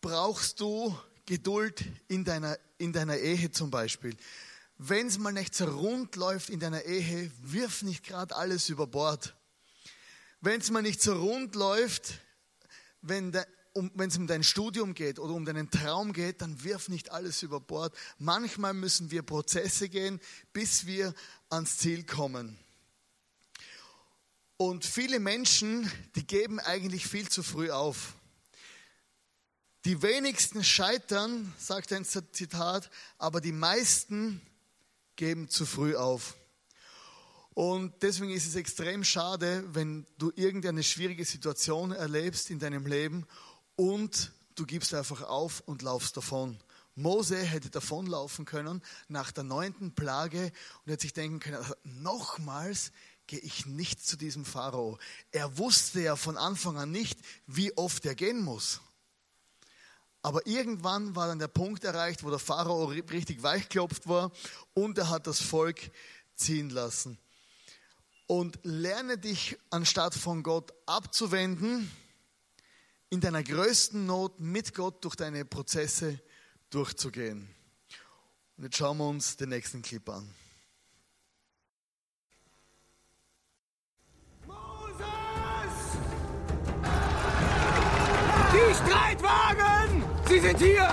brauchst 0.00 0.60
du 0.60 0.96
Geduld 1.24 1.84
in 2.08 2.24
deiner, 2.24 2.58
in 2.78 2.92
deiner 2.92 3.16
Ehe 3.16 3.50
zum 3.50 3.70
Beispiel. 3.70 4.16
Wenn 4.76 5.06
es 5.06 5.18
mal 5.18 5.32
nicht 5.32 5.54
so 5.54 5.64
rund 5.64 6.16
läuft 6.16 6.50
in 6.50 6.60
deiner 6.60 6.82
Ehe, 6.82 7.30
wirf 7.40 7.82
nicht 7.82 8.04
gerade 8.04 8.34
alles 8.34 8.68
über 8.68 8.86
Bord. 8.86 9.34
Wenn 10.40 10.60
es 10.60 10.70
mal 10.70 10.82
nicht 10.82 11.00
so 11.00 11.14
rund 11.14 11.54
läuft, 11.54 12.18
wenn 13.00 13.30
der, 13.30 13.46
um, 13.72 13.90
wenn 13.94 14.08
es 14.08 14.16
um 14.16 14.26
dein 14.26 14.44
Studium 14.44 14.94
geht 14.94 15.18
oder 15.18 15.34
um 15.34 15.44
deinen 15.44 15.70
Traum 15.70 16.12
geht, 16.12 16.42
dann 16.42 16.62
wirf 16.62 16.88
nicht 16.88 17.10
alles 17.10 17.42
über 17.42 17.60
Bord. 17.60 17.94
Manchmal 18.18 18.74
müssen 18.74 19.10
wir 19.10 19.22
Prozesse 19.22 19.88
gehen, 19.88 20.20
bis 20.52 20.86
wir 20.86 21.14
ans 21.48 21.78
Ziel 21.78 22.04
kommen. 22.04 22.58
Und 24.56 24.84
viele 24.84 25.18
Menschen, 25.18 25.90
die 26.14 26.26
geben 26.26 26.60
eigentlich 26.60 27.06
viel 27.06 27.28
zu 27.28 27.42
früh 27.42 27.70
auf. 27.70 28.14
Die 29.84 30.02
wenigsten 30.02 30.62
scheitern, 30.62 31.52
sagt 31.58 31.92
ein 31.92 32.04
Zitat, 32.04 32.90
aber 33.18 33.40
die 33.40 33.52
meisten 33.52 34.40
geben 35.16 35.48
zu 35.48 35.66
früh 35.66 35.96
auf. 35.96 36.36
Und 37.54 38.02
deswegen 38.02 38.30
ist 38.30 38.46
es 38.46 38.54
extrem 38.54 39.04
schade, 39.04 39.64
wenn 39.74 40.06
du 40.18 40.32
irgendeine 40.36 40.82
schwierige 40.82 41.24
Situation 41.24 41.90
erlebst 41.92 42.50
in 42.50 42.58
deinem 42.58 42.86
Leben 42.86 43.26
und 43.76 44.32
du 44.54 44.66
gibst 44.66 44.94
einfach 44.94 45.22
auf 45.22 45.60
und 45.66 45.82
laufst 45.82 46.16
davon. 46.16 46.58
Mose 46.94 47.38
hätte 47.38 47.70
davonlaufen 47.70 48.44
können 48.44 48.82
nach 49.08 49.32
der 49.32 49.44
neunten 49.44 49.94
Plage 49.94 50.52
und 50.84 50.92
hätte 50.92 51.02
sich 51.02 51.14
denken 51.14 51.40
können, 51.40 51.56
also 51.56 51.74
nochmals 51.84 52.92
gehe 53.26 53.40
ich 53.40 53.64
nicht 53.66 54.04
zu 54.04 54.16
diesem 54.16 54.44
Pharao. 54.44 54.98
Er 55.30 55.56
wusste 55.56 56.00
ja 56.00 56.16
von 56.16 56.36
Anfang 56.36 56.76
an 56.76 56.90
nicht, 56.90 57.18
wie 57.46 57.76
oft 57.76 58.04
er 58.04 58.14
gehen 58.14 58.42
muss. 58.42 58.80
Aber 60.20 60.46
irgendwann 60.46 61.16
war 61.16 61.26
dann 61.26 61.38
der 61.38 61.48
Punkt 61.48 61.82
erreicht, 61.82 62.22
wo 62.22 62.30
der 62.30 62.38
Pharao 62.38 62.84
richtig 62.84 63.42
weichklopft 63.42 64.06
war 64.06 64.30
und 64.74 64.98
er 64.98 65.08
hat 65.08 65.26
das 65.26 65.40
Volk 65.40 65.90
ziehen 66.36 66.70
lassen. 66.70 67.18
Und 68.26 68.58
lerne 68.62 69.18
dich, 69.18 69.58
anstatt 69.70 70.14
von 70.14 70.42
Gott 70.42 70.72
abzuwenden, 70.86 71.90
in 73.12 73.20
deiner 73.20 73.42
größten 73.42 74.06
Not 74.06 74.40
mit 74.40 74.74
Gott 74.74 75.04
durch 75.04 75.16
deine 75.16 75.44
Prozesse 75.44 76.18
durchzugehen. 76.70 77.46
Und 78.56 78.64
jetzt 78.64 78.78
schauen 78.78 78.96
wir 78.96 79.06
uns 79.06 79.36
den 79.36 79.50
nächsten 79.50 79.82
Clip 79.82 80.08
an. 80.08 80.26
Die 88.54 88.74
Streitwagen! 88.74 90.04
Sie 90.26 90.40
sind 90.40 90.58
hier! 90.58 90.90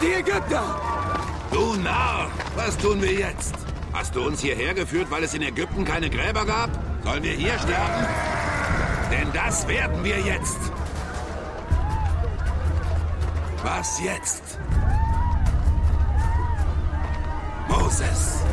Die 0.00 0.12
Ägypter! 0.12 0.80
Du 1.50 1.74
Narr! 1.74 2.30
Was 2.54 2.78
tun 2.78 3.02
wir 3.02 3.12
jetzt? 3.12 3.56
Hast 3.92 4.14
du 4.14 4.24
uns 4.24 4.40
hierher 4.40 4.74
geführt, 4.74 5.10
weil 5.10 5.24
es 5.24 5.34
in 5.34 5.42
Ägypten 5.42 5.84
keine 5.84 6.08
Gräber 6.08 6.46
gab? 6.46 6.70
Sollen 7.02 7.24
wir 7.24 7.32
hier 7.32 7.58
sterben? 7.58 8.06
Denn 9.10 9.32
das 9.32 9.66
werden 9.66 10.04
wir 10.04 10.20
jetzt! 10.20 10.83
Was 13.64 13.98
jetzt? 13.98 14.58
Moses! 17.66 18.44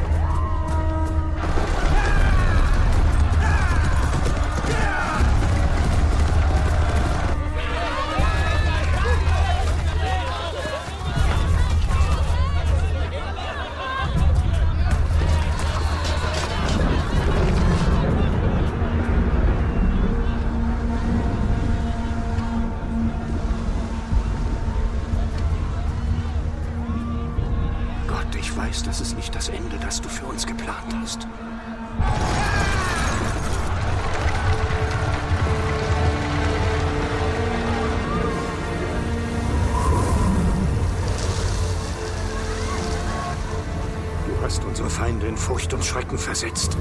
Schrecken 45.91 46.17
versetzt. 46.17 46.77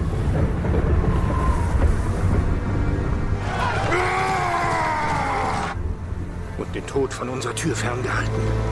Und 6.59 6.75
den 6.77 6.87
Tod 6.87 7.13
von 7.13 7.29
unserer 7.29 7.57
Tür 7.57 7.75
ferngehalten. 7.75 8.70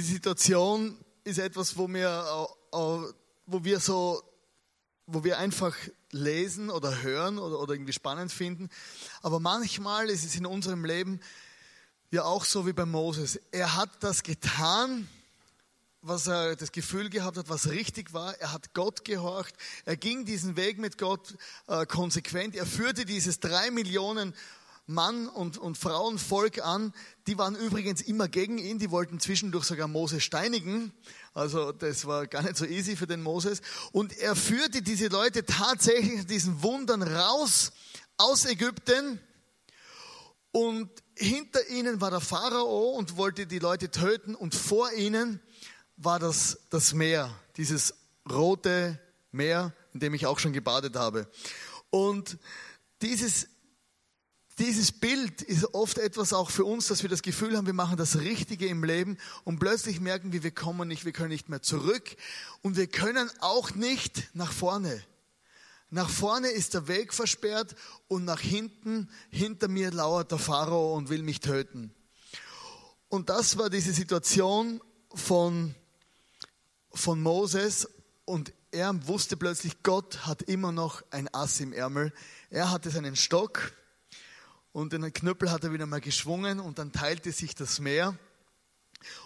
Die 0.00 0.06
Situation 0.06 0.96
ist 1.24 1.38
etwas, 1.38 1.76
wo 1.76 1.86
wir, 1.86 2.48
äh, 2.72 2.76
äh, 2.78 3.12
wo 3.44 3.64
wir 3.64 3.80
so, 3.80 4.22
wo 5.06 5.24
wir 5.24 5.36
einfach 5.36 5.76
lesen 6.10 6.70
oder 6.70 7.02
hören 7.02 7.38
oder, 7.38 7.60
oder 7.60 7.74
irgendwie 7.74 7.92
spannend 7.92 8.32
finden. 8.32 8.70
Aber 9.20 9.40
manchmal 9.40 10.08
ist 10.08 10.24
es 10.24 10.36
in 10.36 10.46
unserem 10.46 10.86
Leben 10.86 11.20
ja 12.10 12.24
auch 12.24 12.46
so 12.46 12.66
wie 12.66 12.72
bei 12.72 12.86
Moses. 12.86 13.38
Er 13.52 13.76
hat 13.76 13.90
das 14.02 14.22
getan, 14.22 15.06
was 16.00 16.28
er 16.28 16.56
das 16.56 16.72
Gefühl 16.72 17.10
gehabt 17.10 17.36
hat, 17.36 17.50
was 17.50 17.68
richtig 17.68 18.14
war. 18.14 18.34
Er 18.40 18.54
hat 18.54 18.72
Gott 18.72 19.04
gehorcht. 19.04 19.54
Er 19.84 19.98
ging 19.98 20.24
diesen 20.24 20.56
Weg 20.56 20.78
mit 20.78 20.96
Gott 20.96 21.36
äh, 21.66 21.84
konsequent. 21.84 22.56
Er 22.56 22.64
führte 22.64 23.04
dieses 23.04 23.38
drei 23.38 23.70
Millionen 23.70 24.34
Mann 24.90 25.28
und, 25.28 25.56
und 25.56 25.78
Frauenvolk 25.78 26.64
an. 26.64 26.92
Die 27.26 27.38
waren 27.38 27.54
übrigens 27.54 28.02
immer 28.02 28.28
gegen 28.28 28.58
ihn. 28.58 28.78
Die 28.78 28.90
wollten 28.90 29.20
zwischendurch 29.20 29.64
sogar 29.64 29.88
Moses 29.88 30.22
steinigen. 30.22 30.92
Also 31.32 31.72
das 31.72 32.06
war 32.06 32.26
gar 32.26 32.42
nicht 32.42 32.56
so 32.56 32.66
easy 32.66 32.96
für 32.96 33.06
den 33.06 33.22
Moses. 33.22 33.62
Und 33.92 34.16
er 34.18 34.36
führte 34.36 34.82
diese 34.82 35.08
Leute 35.08 35.44
tatsächlich 35.44 36.26
diesen 36.26 36.62
Wundern 36.62 37.02
raus 37.02 37.72
aus 38.16 38.44
Ägypten. 38.44 39.20
Und 40.52 40.90
hinter 41.16 41.66
ihnen 41.68 42.00
war 42.00 42.10
der 42.10 42.20
Pharao 42.20 42.90
und 42.90 43.16
wollte 43.16 43.46
die 43.46 43.58
Leute 43.58 43.90
töten. 43.90 44.34
Und 44.34 44.54
vor 44.54 44.92
ihnen 44.92 45.40
war 45.96 46.18
das 46.18 46.58
das 46.70 46.92
Meer, 46.92 47.30
dieses 47.56 47.94
rote 48.28 48.98
Meer, 49.32 49.72
in 49.94 50.00
dem 50.00 50.14
ich 50.14 50.26
auch 50.26 50.38
schon 50.38 50.52
gebadet 50.52 50.96
habe. 50.96 51.28
Und 51.90 52.38
dieses, 53.02 53.48
dieses 54.60 54.92
Bild 54.92 55.40
ist 55.42 55.74
oft 55.74 55.98
etwas 55.98 56.32
auch 56.32 56.50
für 56.50 56.64
uns, 56.64 56.86
dass 56.86 57.02
wir 57.02 57.08
das 57.08 57.22
Gefühl 57.22 57.56
haben, 57.56 57.66
wir 57.66 57.72
machen 57.72 57.96
das 57.96 58.20
Richtige 58.20 58.66
im 58.66 58.84
Leben 58.84 59.16
und 59.44 59.58
plötzlich 59.58 60.00
merken 60.00 60.32
wir, 60.32 60.42
wir 60.42 60.50
kommen 60.50 60.86
nicht, 60.86 61.04
wir 61.04 61.12
können 61.12 61.30
nicht 61.30 61.48
mehr 61.48 61.62
zurück 61.62 62.16
und 62.62 62.76
wir 62.76 62.86
können 62.86 63.30
auch 63.40 63.74
nicht 63.74 64.28
nach 64.34 64.52
vorne. 64.52 65.02
Nach 65.88 66.08
vorne 66.08 66.48
ist 66.48 66.74
der 66.74 66.86
Weg 66.86 67.14
versperrt 67.14 67.74
und 68.06 68.24
nach 68.24 68.40
hinten, 68.40 69.08
hinter 69.30 69.66
mir 69.66 69.90
lauert 69.90 70.30
der 70.30 70.38
Pharao 70.38 70.94
und 70.94 71.08
will 71.08 71.22
mich 71.22 71.40
töten. 71.40 71.92
Und 73.08 73.30
das 73.30 73.58
war 73.58 73.70
diese 73.70 73.92
Situation 73.92 74.80
von 75.14 75.74
von 76.92 77.20
Moses 77.22 77.88
und 78.24 78.52
er 78.72 79.06
wusste 79.08 79.36
plötzlich, 79.36 79.82
Gott 79.82 80.26
hat 80.26 80.42
immer 80.42 80.70
noch 80.70 81.02
ein 81.10 81.32
Ass 81.32 81.60
im 81.60 81.72
Ärmel. 81.72 82.12
Er 82.50 82.70
hatte 82.70 82.90
seinen 82.90 83.16
Stock 83.16 83.72
und 84.72 84.92
den 84.92 85.12
Knüppel 85.12 85.50
hat 85.50 85.64
er 85.64 85.72
wieder 85.72 85.86
mal 85.86 86.00
geschwungen 86.00 86.60
und 86.60 86.78
dann 86.78 86.92
teilte 86.92 87.32
sich 87.32 87.54
das 87.54 87.80
Meer 87.80 88.16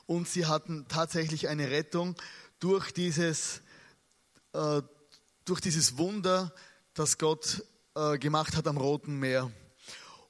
und 0.06 0.28
sie 0.28 0.46
hatten 0.46 0.86
tatsächlich 0.88 1.48
eine 1.48 1.70
Rettung 1.70 2.16
durch 2.60 2.92
dieses, 2.92 3.60
äh, 4.52 4.82
durch 5.44 5.60
dieses 5.60 5.98
Wunder, 5.98 6.52
das 6.94 7.18
Gott 7.18 7.64
äh, 7.94 8.18
gemacht 8.18 8.56
hat 8.56 8.66
am 8.66 8.76
Roten 8.76 9.18
Meer. 9.18 9.50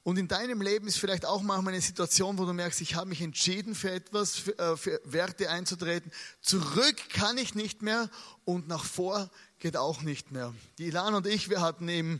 Und 0.03 0.17
in 0.17 0.27
deinem 0.27 0.61
Leben 0.61 0.87
ist 0.87 0.97
vielleicht 0.97 1.25
auch 1.25 1.41
manchmal 1.41 1.73
eine 1.73 1.81
Situation, 1.81 2.37
wo 2.37 2.45
du 2.45 2.53
merkst, 2.53 2.79
ich 2.81 2.93
habe 2.93 3.09
mich 3.09 3.21
entschieden 3.21 3.73
für 3.73 3.89
etwas, 3.89 4.35
für, 4.35 4.57
äh, 4.59 4.77
für 4.77 5.01
Werte 5.03 5.49
einzutreten. 5.49 6.11
Zurück 6.41 6.97
kann 7.09 7.39
ich 7.39 7.55
nicht 7.55 7.81
mehr 7.81 8.09
und 8.43 8.67
nach 8.67 8.83
vor 8.83 9.31
geht 9.57 9.77
auch 9.77 10.03
nicht 10.03 10.31
mehr. 10.31 10.53
Die 10.77 10.87
Ilan 10.87 11.15
und 11.15 11.25
ich, 11.25 11.49
wir 11.49 11.61
hatten 11.61 11.89
im, 11.89 12.19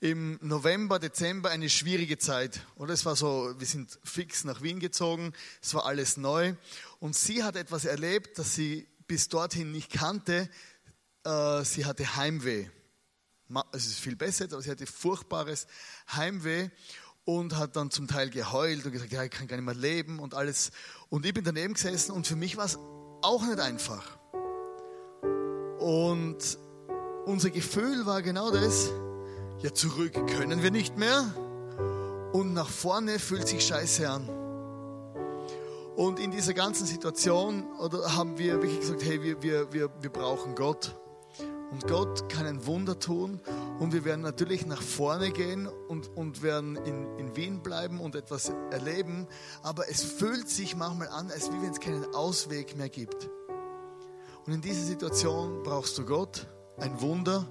im 0.00 0.38
November, 0.40 0.98
Dezember 0.98 1.50
eine 1.50 1.68
schwierige 1.68 2.16
Zeit. 2.16 2.60
Oder 2.76 2.94
es 2.94 3.04
war 3.04 3.16
so, 3.16 3.54
wir 3.58 3.66
sind 3.66 3.98
fix 4.02 4.44
nach 4.44 4.62
Wien 4.62 4.80
gezogen, 4.80 5.34
es 5.62 5.74
war 5.74 5.84
alles 5.84 6.16
neu. 6.16 6.54
Und 6.98 7.14
sie 7.14 7.44
hat 7.44 7.54
etwas 7.54 7.84
erlebt, 7.84 8.38
das 8.38 8.54
sie 8.54 8.88
bis 9.06 9.28
dorthin 9.28 9.72
nicht 9.72 9.92
kannte. 9.92 10.48
Äh, 11.24 11.64
sie 11.64 11.84
hatte 11.84 12.16
Heimweh. 12.16 12.66
Es 13.72 13.86
ist 13.86 13.98
viel 13.98 14.16
besser, 14.16 14.44
aber 14.44 14.62
sie 14.62 14.70
hatte 14.70 14.86
furchtbares 14.86 15.66
Heimweh 16.12 16.70
und 17.24 17.56
hat 17.56 17.76
dann 17.76 17.90
zum 17.90 18.08
Teil 18.08 18.30
geheult 18.30 18.86
und 18.86 18.92
gesagt, 18.92 19.12
ja, 19.12 19.24
ich 19.24 19.30
kann 19.30 19.48
gar 19.48 19.56
nicht 19.56 19.66
mehr 19.66 19.74
leben 19.74 20.18
und 20.18 20.34
alles. 20.34 20.70
Und 21.10 21.26
ich 21.26 21.34
bin 21.34 21.44
daneben 21.44 21.74
gesessen 21.74 22.12
und 22.12 22.26
für 22.26 22.36
mich 22.36 22.56
war 22.56 22.64
es 22.64 22.78
auch 23.22 23.44
nicht 23.44 23.60
einfach. 23.60 24.18
Und 25.78 26.58
unser 27.26 27.50
Gefühl 27.50 28.06
war 28.06 28.22
genau 28.22 28.50
das, 28.50 28.90
ja, 29.62 29.74
zurück 29.74 30.12
können 30.38 30.62
wir 30.62 30.70
nicht 30.70 30.96
mehr 30.96 31.34
und 32.32 32.54
nach 32.54 32.68
vorne 32.68 33.18
fühlt 33.18 33.46
sich 33.46 33.66
scheiße 33.66 34.08
an. 34.08 34.28
Und 35.96 36.18
in 36.18 36.30
dieser 36.30 36.54
ganzen 36.54 36.86
Situation 36.86 37.64
oder 37.78 38.16
haben 38.16 38.38
wir 38.38 38.54
wirklich 38.54 38.80
gesagt, 38.80 39.04
hey, 39.04 39.22
wir, 39.22 39.42
wir, 39.42 39.72
wir, 39.72 39.90
wir 40.00 40.10
brauchen 40.10 40.54
Gott. 40.54 40.96
Und 41.70 41.86
Gott 41.86 42.28
kann 42.28 42.46
ein 42.46 42.66
Wunder 42.66 42.98
tun 42.98 43.40
und 43.78 43.92
wir 43.92 44.04
werden 44.04 44.22
natürlich 44.22 44.66
nach 44.66 44.82
vorne 44.82 45.30
gehen 45.30 45.68
und, 45.88 46.08
und 46.16 46.42
werden 46.42 46.76
in, 46.76 47.18
in 47.18 47.36
Wien 47.36 47.62
bleiben 47.62 48.00
und 48.00 48.16
etwas 48.16 48.50
erleben. 48.70 49.28
Aber 49.62 49.88
es 49.88 50.02
fühlt 50.02 50.48
sich 50.48 50.74
manchmal 50.74 51.08
an, 51.08 51.30
als 51.30 51.52
wie 51.52 51.62
wenn 51.62 51.70
es 51.70 51.80
keinen 51.80 52.12
Ausweg 52.14 52.76
mehr 52.76 52.88
gibt. 52.88 53.28
Und 54.46 54.54
in 54.54 54.62
dieser 54.62 54.84
Situation 54.84 55.62
brauchst 55.62 55.96
du 55.98 56.04
Gott, 56.04 56.48
ein 56.78 57.00
Wunder 57.00 57.46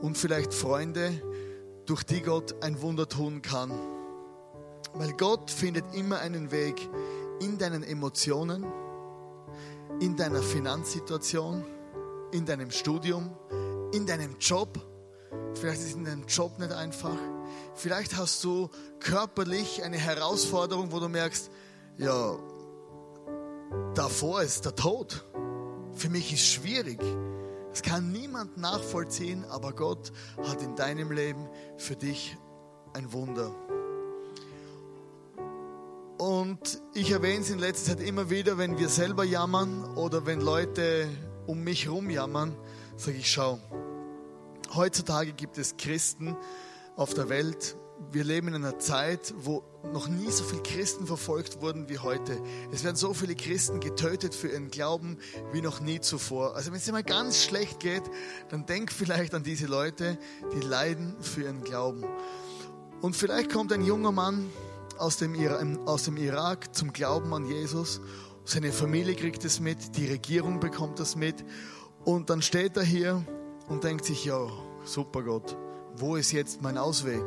und 0.00 0.16
vielleicht 0.16 0.54
Freunde, 0.54 1.20
durch 1.86 2.02
die 2.04 2.22
Gott 2.22 2.62
ein 2.62 2.80
Wunder 2.82 3.08
tun 3.08 3.42
kann. 3.42 3.72
Weil 4.94 5.12
Gott 5.12 5.50
findet 5.50 5.94
immer 5.94 6.18
einen 6.18 6.50
Weg 6.50 6.88
in 7.40 7.58
deinen 7.58 7.82
Emotionen, 7.82 8.66
in 10.00 10.16
deiner 10.16 10.42
Finanzsituation, 10.42 11.64
in 12.32 12.44
deinem 12.44 12.70
Studium, 12.70 13.30
in 13.92 14.06
deinem 14.06 14.36
Job. 14.38 14.78
Vielleicht 15.54 15.80
ist 15.80 15.88
es 15.88 15.94
in 15.94 16.04
deinem 16.04 16.26
Job 16.26 16.58
nicht 16.58 16.72
einfach. 16.72 17.16
Vielleicht 17.74 18.16
hast 18.16 18.42
du 18.44 18.68
körperlich 18.98 19.82
eine 19.82 19.96
Herausforderung, 19.96 20.92
wo 20.92 21.00
du 21.00 21.08
merkst, 21.08 21.50
ja, 21.98 22.36
davor 23.94 24.42
ist 24.42 24.64
der 24.64 24.74
Tod. 24.74 25.24
Für 25.94 26.08
mich 26.08 26.32
ist 26.32 26.46
schwierig. 26.46 27.00
Das 27.70 27.82
kann 27.82 28.10
niemand 28.10 28.56
nachvollziehen, 28.56 29.44
aber 29.44 29.72
Gott 29.72 30.12
hat 30.42 30.60
in 30.62 30.74
deinem 30.76 31.12
Leben 31.12 31.48
für 31.76 31.96
dich 31.96 32.36
ein 32.94 33.12
Wunder. 33.12 33.54
Und 36.18 36.82
ich 36.92 37.12
erwähne 37.12 37.40
es 37.40 37.50
in 37.50 37.58
letzter 37.58 37.96
Zeit 37.96 38.06
immer 38.06 38.28
wieder, 38.28 38.58
wenn 38.58 38.78
wir 38.78 38.88
selber 38.88 39.24
jammern 39.24 39.84
oder 39.96 40.26
wenn 40.26 40.40
Leute 40.40 41.08
um 41.46 41.64
mich 41.64 41.86
herum 41.86 42.10
jammern, 42.10 42.54
sage 42.96 43.16
ich, 43.16 43.30
schau, 43.30 43.58
heutzutage 44.74 45.32
gibt 45.32 45.56
es 45.56 45.76
Christen 45.76 46.36
auf 46.96 47.14
der 47.14 47.28
Welt. 47.28 47.76
Wir 48.12 48.24
leben 48.24 48.48
in 48.48 48.54
einer 48.54 48.78
Zeit, 48.78 49.34
wo 49.36 49.62
noch 49.92 50.08
nie 50.08 50.30
so 50.30 50.44
viele 50.44 50.62
Christen 50.62 51.06
verfolgt 51.06 51.60
wurden 51.60 51.88
wie 51.88 51.98
heute. 51.98 52.40
Es 52.72 52.84
werden 52.84 52.96
so 52.96 53.14
viele 53.14 53.34
Christen 53.34 53.80
getötet 53.80 54.34
für 54.34 54.48
ihren 54.48 54.70
Glauben 54.70 55.18
wie 55.52 55.62
noch 55.62 55.80
nie 55.80 56.00
zuvor. 56.00 56.56
Also 56.56 56.70
wenn 56.70 56.78
es 56.78 56.84
dir 56.84 56.92
mal 56.92 57.04
ganz 57.04 57.42
schlecht 57.42 57.80
geht, 57.80 58.02
dann 58.48 58.66
denk 58.66 58.92
vielleicht 58.92 59.34
an 59.34 59.42
diese 59.42 59.66
Leute, 59.66 60.18
die 60.54 60.60
leiden 60.60 61.14
für 61.20 61.42
ihren 61.42 61.62
Glauben. 61.62 62.04
Und 63.00 63.16
vielleicht 63.16 63.52
kommt 63.52 63.72
ein 63.72 63.82
junger 63.84 64.12
Mann 64.12 64.50
aus 64.98 65.16
dem, 65.16 65.34
aus 65.86 66.04
dem 66.04 66.16
Irak 66.16 66.74
zum 66.74 66.92
Glauben 66.92 67.32
an 67.32 67.46
Jesus 67.46 68.00
seine 68.44 68.72
Familie 68.72 69.14
kriegt 69.14 69.44
es 69.44 69.60
mit, 69.60 69.96
die 69.96 70.06
Regierung 70.06 70.58
bekommt 70.58 70.98
das 70.98 71.14
mit. 71.14 71.44
Und 72.04 72.30
dann 72.30 72.42
steht 72.42 72.76
er 72.76 72.82
hier 72.82 73.24
und 73.68 73.84
denkt 73.84 74.04
sich, 74.04 74.24
ja, 74.24 74.48
super 74.84 75.22
Gott, 75.22 75.56
wo 75.94 76.16
ist 76.16 76.32
jetzt 76.32 76.60
mein 76.60 76.76
Ausweg? 76.76 77.22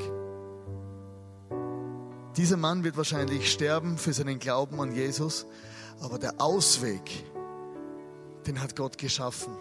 Dieser 2.38 2.58
Mann 2.58 2.84
wird 2.84 2.98
wahrscheinlich 2.98 3.52
sterben 3.52 3.98
für 3.98 4.12
seinen 4.12 4.40
Glauben 4.40 4.80
an 4.80 4.92
Jesus, 4.96 5.46
aber 6.02 6.18
der 6.18 6.42
Ausweg, 6.42 7.26
den 8.48 8.60
hat 8.60 8.76
Gott 8.76 8.98
geschaffen. 8.98 9.56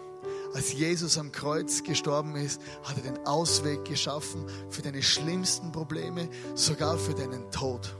Als 0.55 0.73
Jesus 0.73 1.19
am 1.19 1.31
Kreuz 1.31 1.83
gestorben 1.83 2.35
ist, 2.35 2.59
hat 2.83 2.97
er 2.97 3.03
den 3.11 3.25
Ausweg 3.27 3.85
geschaffen 3.85 4.45
für 4.69 4.81
deine 4.81 5.03
schlimmsten 5.03 5.71
Probleme, 5.71 6.29
sogar 6.55 6.97
für 6.97 7.13
deinen 7.13 7.49
Tod. 7.51 7.95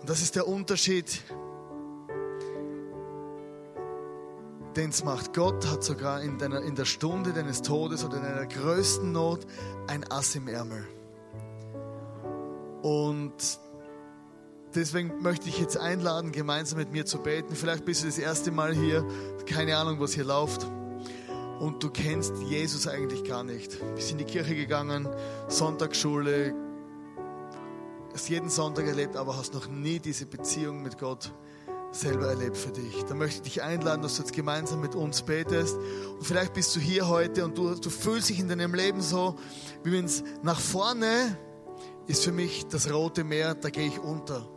Und 0.00 0.08
das 0.08 0.22
ist 0.22 0.36
der 0.36 0.48
Unterschied, 0.48 1.22
den 4.74 4.90
es 4.90 5.04
macht. 5.04 5.34
Gott 5.34 5.66
hat 5.66 5.84
sogar 5.84 6.22
in, 6.22 6.38
deiner, 6.38 6.62
in 6.62 6.74
der 6.76 6.84
Stunde 6.86 7.32
deines 7.32 7.60
Todes 7.60 8.04
oder 8.04 8.18
in 8.18 8.22
deiner 8.22 8.46
größten 8.46 9.12
Not 9.12 9.46
ein 9.86 10.10
Ass 10.10 10.34
im 10.34 10.48
Ärmel. 10.48 10.86
Und 12.86 13.58
deswegen 14.76 15.20
möchte 15.20 15.48
ich 15.48 15.58
jetzt 15.58 15.76
einladen, 15.76 16.30
gemeinsam 16.30 16.78
mit 16.78 16.92
mir 16.92 17.04
zu 17.04 17.18
beten. 17.18 17.56
Vielleicht 17.56 17.84
bist 17.84 18.04
du 18.04 18.06
das 18.06 18.16
erste 18.16 18.52
Mal 18.52 18.76
hier, 18.76 19.04
keine 19.44 19.76
Ahnung, 19.76 19.98
was 19.98 20.12
hier 20.12 20.22
läuft. 20.22 20.70
Und 21.58 21.82
du 21.82 21.90
kennst 21.90 22.38
Jesus 22.48 22.86
eigentlich 22.86 23.24
gar 23.24 23.42
nicht. 23.42 23.80
Du 23.80 23.94
bist 23.96 24.12
in 24.12 24.18
die 24.18 24.24
Kirche 24.24 24.54
gegangen, 24.54 25.08
Sonntagsschule, 25.48 26.54
hast 28.12 28.28
jeden 28.28 28.50
Sonntag 28.50 28.86
erlebt, 28.86 29.16
aber 29.16 29.36
hast 29.36 29.52
noch 29.52 29.66
nie 29.66 29.98
diese 29.98 30.26
Beziehung 30.26 30.84
mit 30.84 30.96
Gott 30.96 31.32
selber 31.90 32.28
erlebt 32.28 32.56
für 32.56 32.70
dich. 32.70 33.04
Da 33.08 33.14
möchte 33.16 33.38
ich 33.38 33.54
dich 33.54 33.62
einladen, 33.64 34.02
dass 34.02 34.14
du 34.14 34.22
jetzt 34.22 34.32
gemeinsam 34.32 34.80
mit 34.80 34.94
uns 34.94 35.22
betest. 35.22 35.74
Und 35.74 36.22
vielleicht 36.24 36.54
bist 36.54 36.76
du 36.76 36.78
hier 36.78 37.08
heute 37.08 37.46
und 37.46 37.58
du, 37.58 37.74
du 37.74 37.90
fühlst 37.90 38.28
dich 38.28 38.38
in 38.38 38.48
deinem 38.48 38.74
Leben 38.74 39.02
so, 39.02 39.34
wie 39.82 39.90
wenn 39.90 40.04
es 40.04 40.22
nach 40.44 40.60
vorne 40.60 41.36
ist 42.06 42.24
für 42.24 42.32
mich 42.32 42.66
das 42.66 42.92
rote 42.92 43.24
Meer, 43.24 43.54
da 43.54 43.70
gehe 43.70 43.86
ich 43.86 43.98
unter. 43.98 44.48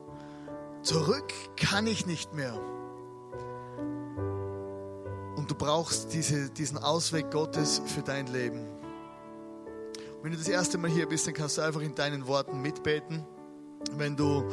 Zurück 0.81 1.33
kann 1.57 1.87
ich 1.87 2.05
nicht 2.05 2.33
mehr. 2.33 2.53
Und 5.35 5.49
du 5.49 5.55
brauchst 5.55 6.13
diese, 6.13 6.49
diesen 6.49 6.77
Ausweg 6.77 7.31
Gottes 7.31 7.81
für 7.85 8.01
dein 8.01 8.27
Leben. 8.27 8.59
Und 8.59 10.23
wenn 10.23 10.31
du 10.31 10.37
das 10.37 10.47
erste 10.47 10.77
Mal 10.77 10.89
hier 10.89 11.07
bist, 11.07 11.27
dann 11.27 11.33
kannst 11.33 11.57
du 11.57 11.61
einfach 11.61 11.81
in 11.81 11.95
deinen 11.95 12.27
Worten 12.27 12.61
mitbeten. 12.61 13.25
Wenn 13.93 14.15
du 14.15 14.43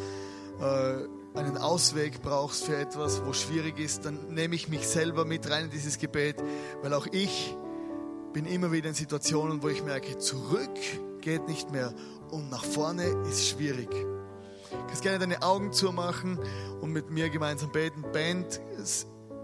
äh, 0.61 1.39
einen 1.39 1.59
Ausweg 1.59 2.23
brauchst 2.23 2.65
für 2.65 2.77
etwas, 2.77 3.25
wo 3.25 3.33
schwierig 3.33 3.79
ist, 3.79 4.05
dann 4.05 4.33
nehme 4.33 4.55
ich 4.55 4.69
mich 4.69 4.87
selber 4.87 5.25
mit 5.25 5.51
rein 5.51 5.67
in 5.67 5.71
dieses 5.71 5.99
Gebet, 5.99 6.37
weil 6.83 6.95
auch 6.95 7.07
ich 7.11 7.55
bin 8.33 8.47
immer 8.47 8.73
wieder 8.73 8.89
in 8.89 8.95
Situationen, 8.95 9.63
wo 9.63 9.69
ich 9.69 9.83
merke, 9.83 10.19
zurück 10.19 10.71
geht 11.21 11.49
nicht 11.49 11.73
mehr 11.73 11.93
und 12.31 12.51
nach 12.51 12.65
vorne 12.65 13.05
ist 13.29 13.49
schwierig. 13.49 13.91
Du 13.91 14.87
kannst 14.87 15.03
gerne 15.03 15.19
deine 15.19 15.43
Augen 15.43 15.73
zumachen 15.73 16.39
und 16.81 16.93
mit 16.93 17.11
mir 17.11 17.31
gemeinsam 17.31 17.71
beten. 17.73 18.03
Band 18.13 18.61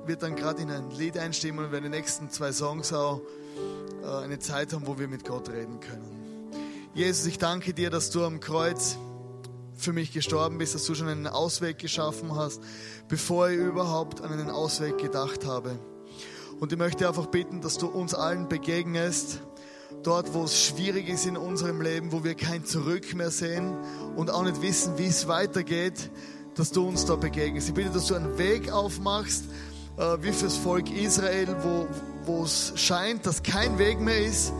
wird 0.07 0.23
dann 0.23 0.37
gerade 0.37 0.63
in 0.63 0.71
ein 0.71 0.91
Lied 0.91 1.17
einstimmen 1.17 1.65
und 1.65 1.71
wir 1.71 1.79
in 1.79 1.85
den 1.85 1.93
nächsten 1.93 2.31
zwei 2.31 2.53
Songs 2.53 2.93
auch 2.93 3.21
äh, 4.03 4.25
eine 4.25 4.39
Zeit 4.39 4.73
haben, 4.73 4.87
wo 4.87 4.99
wir 4.99 5.09
mit 5.09 5.25
Gott 5.25 5.49
reden 5.49 5.81
können. 5.81 6.51
Jesus, 6.95 7.27
ich 7.27 7.39
danke 7.39 7.73
dir, 7.73 7.91
dass 7.91 8.11
du 8.11 8.25
am 8.25 8.41
Kreuz 8.41 8.99
für 9.77 9.93
mich 9.93 10.13
gestorben 10.13 10.59
bist, 10.59 10.75
dass 10.75 10.85
du 10.85 10.95
schon 10.95 11.09
einen 11.09 11.27
Ausweg 11.27 11.79
geschaffen 11.79 12.37
hast, 12.37 12.61
bevor 13.09 13.49
ich 13.49 13.59
überhaupt 13.59 14.21
an 14.21 14.33
einen 14.33 14.51
Ausweg 14.51 14.99
gedacht 14.99 15.47
habe. 15.47 15.79
Und 16.61 16.73
ich 16.73 16.79
möchte 16.79 17.09
einfach 17.09 17.27
bitten, 17.27 17.61
dass 17.61 17.79
du 17.79 17.89
uns 17.89 18.15
allen 18.15 18.49
begegnest, 18.49 19.41
dort, 20.03 20.35
wo 20.35 20.45
es 20.45 20.61
schwierig 20.61 21.09
ist 21.09 21.27
in 21.27 21.37
unserem 21.37 21.81
Leben, 21.81 22.13
wo 22.13 22.25
wir 22.25 22.35
kein 22.35 22.65
Zurück 22.65 23.15
mehr 23.15 23.31
sehen 23.31 23.77
und 24.17 24.31
auch 24.31 24.43
nicht 24.43 24.63
wissen, 24.63 24.99
wie 24.99 25.07
es 25.07 25.29
weitergeht, 25.29 26.11
dass 26.55 26.71
du 26.71 26.87
uns 26.87 27.05
da 27.05 27.17
begegnest. 27.17 27.69
Ich 27.69 27.75
bitte, 27.75 27.91
dass 27.91 28.07
du 28.07 28.15
einen 28.15 28.37
Weg 28.39 28.71
aufmachst, 28.71 29.45
äh, 29.97 30.17
wie 30.21 30.33
fürs 30.33 30.57
Volk 30.57 30.91
Israel, 30.91 31.57
wo, 31.63 31.87
wo 32.25 32.45
es 32.45 32.73
scheint, 32.77 33.27
dass 33.27 33.43
kein 33.43 33.79
Weg 33.79 34.01
mehr 34.01 34.25
ist, 34.25 34.53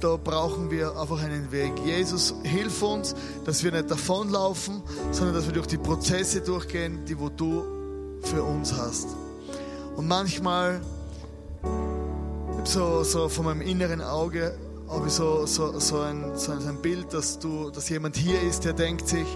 da 0.00 0.16
brauchen 0.16 0.70
wir 0.70 0.96
einfach 0.96 1.22
einen 1.22 1.52
Weg. 1.52 1.72
Jesus, 1.84 2.34
hilf 2.42 2.82
uns, 2.82 3.14
dass 3.44 3.62
wir 3.62 3.70
nicht 3.70 3.88
davonlaufen, 3.90 4.82
sondern 5.12 5.36
dass 5.36 5.46
wir 5.46 5.52
durch 5.52 5.68
die 5.68 5.78
Prozesse 5.78 6.40
durchgehen, 6.40 7.04
die 7.04 7.18
wo 7.18 7.28
du 7.28 7.62
für 8.22 8.42
uns 8.42 8.72
hast. 8.72 9.06
Und 9.94 10.08
manchmal, 10.08 10.80
so, 12.64 13.02
so 13.02 13.28
von 13.28 13.44
meinem 13.46 13.60
inneren 13.62 14.00
Auge, 14.00 14.54
habe 14.88 15.06
ich 15.06 15.12
so, 15.12 15.46
so, 15.46 15.78
so, 15.78 16.00
ein, 16.00 16.36
so 16.36 16.52
ein 16.52 16.82
Bild, 16.82 17.12
dass, 17.12 17.38
du, 17.38 17.70
dass 17.70 17.88
jemand 17.88 18.16
hier 18.16 18.40
ist, 18.40 18.64
der 18.64 18.72
denkt 18.72 19.08
sich, 19.08 19.26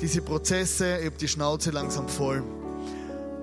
diese 0.00 0.22
Prozesse, 0.22 0.98
ich 0.98 1.06
habe 1.06 1.16
die 1.16 1.28
Schnauze 1.28 1.70
langsam 1.70 2.08
voll. 2.08 2.42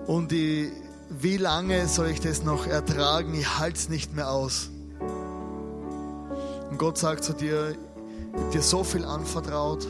Und 0.08 0.32
ich, 0.32 0.72
wie 1.10 1.38
lange 1.38 1.88
soll 1.88 2.08
ich 2.08 2.22
das 2.22 2.44
noch 2.44 2.68
ertragen? 2.68 3.34
Ich 3.34 3.60
halte 3.60 3.78
es 3.78 3.90
nicht 3.90 4.16
mehr 4.16 4.32
aus. 4.32 4.70
Und 6.70 6.78
Gott 6.78 6.98
sagt 6.98 7.24
zu 7.24 7.34
dir, 7.34 7.72
ich 8.34 8.40
habe 8.40 8.52
dir 8.52 8.62
so 8.62 8.84
viel 8.84 9.06
anvertraut, 9.06 9.88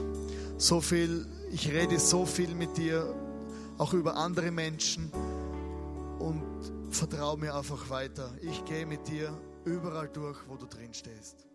so 0.57 0.81
viel, 0.81 1.25
ich 1.51 1.71
rede 1.71 1.99
so 1.99 2.25
viel 2.25 2.55
mit 2.55 2.77
dir, 2.77 3.13
auch 3.77 3.93
über 3.93 4.15
andere 4.15 4.51
Menschen 4.51 5.11
und 6.19 6.41
vertraue 6.97 7.37
mir 7.37 7.53
einfach 7.53 7.89
weiter. 7.89 8.31
Ich 8.41 8.63
gehe 8.65 8.85
mit 8.85 9.07
dir 9.07 9.35
überall 9.65 10.07
durch, 10.07 10.37
wo 10.47 10.55
du 10.55 10.65
drin 10.65 10.93
stehst. 10.93 11.45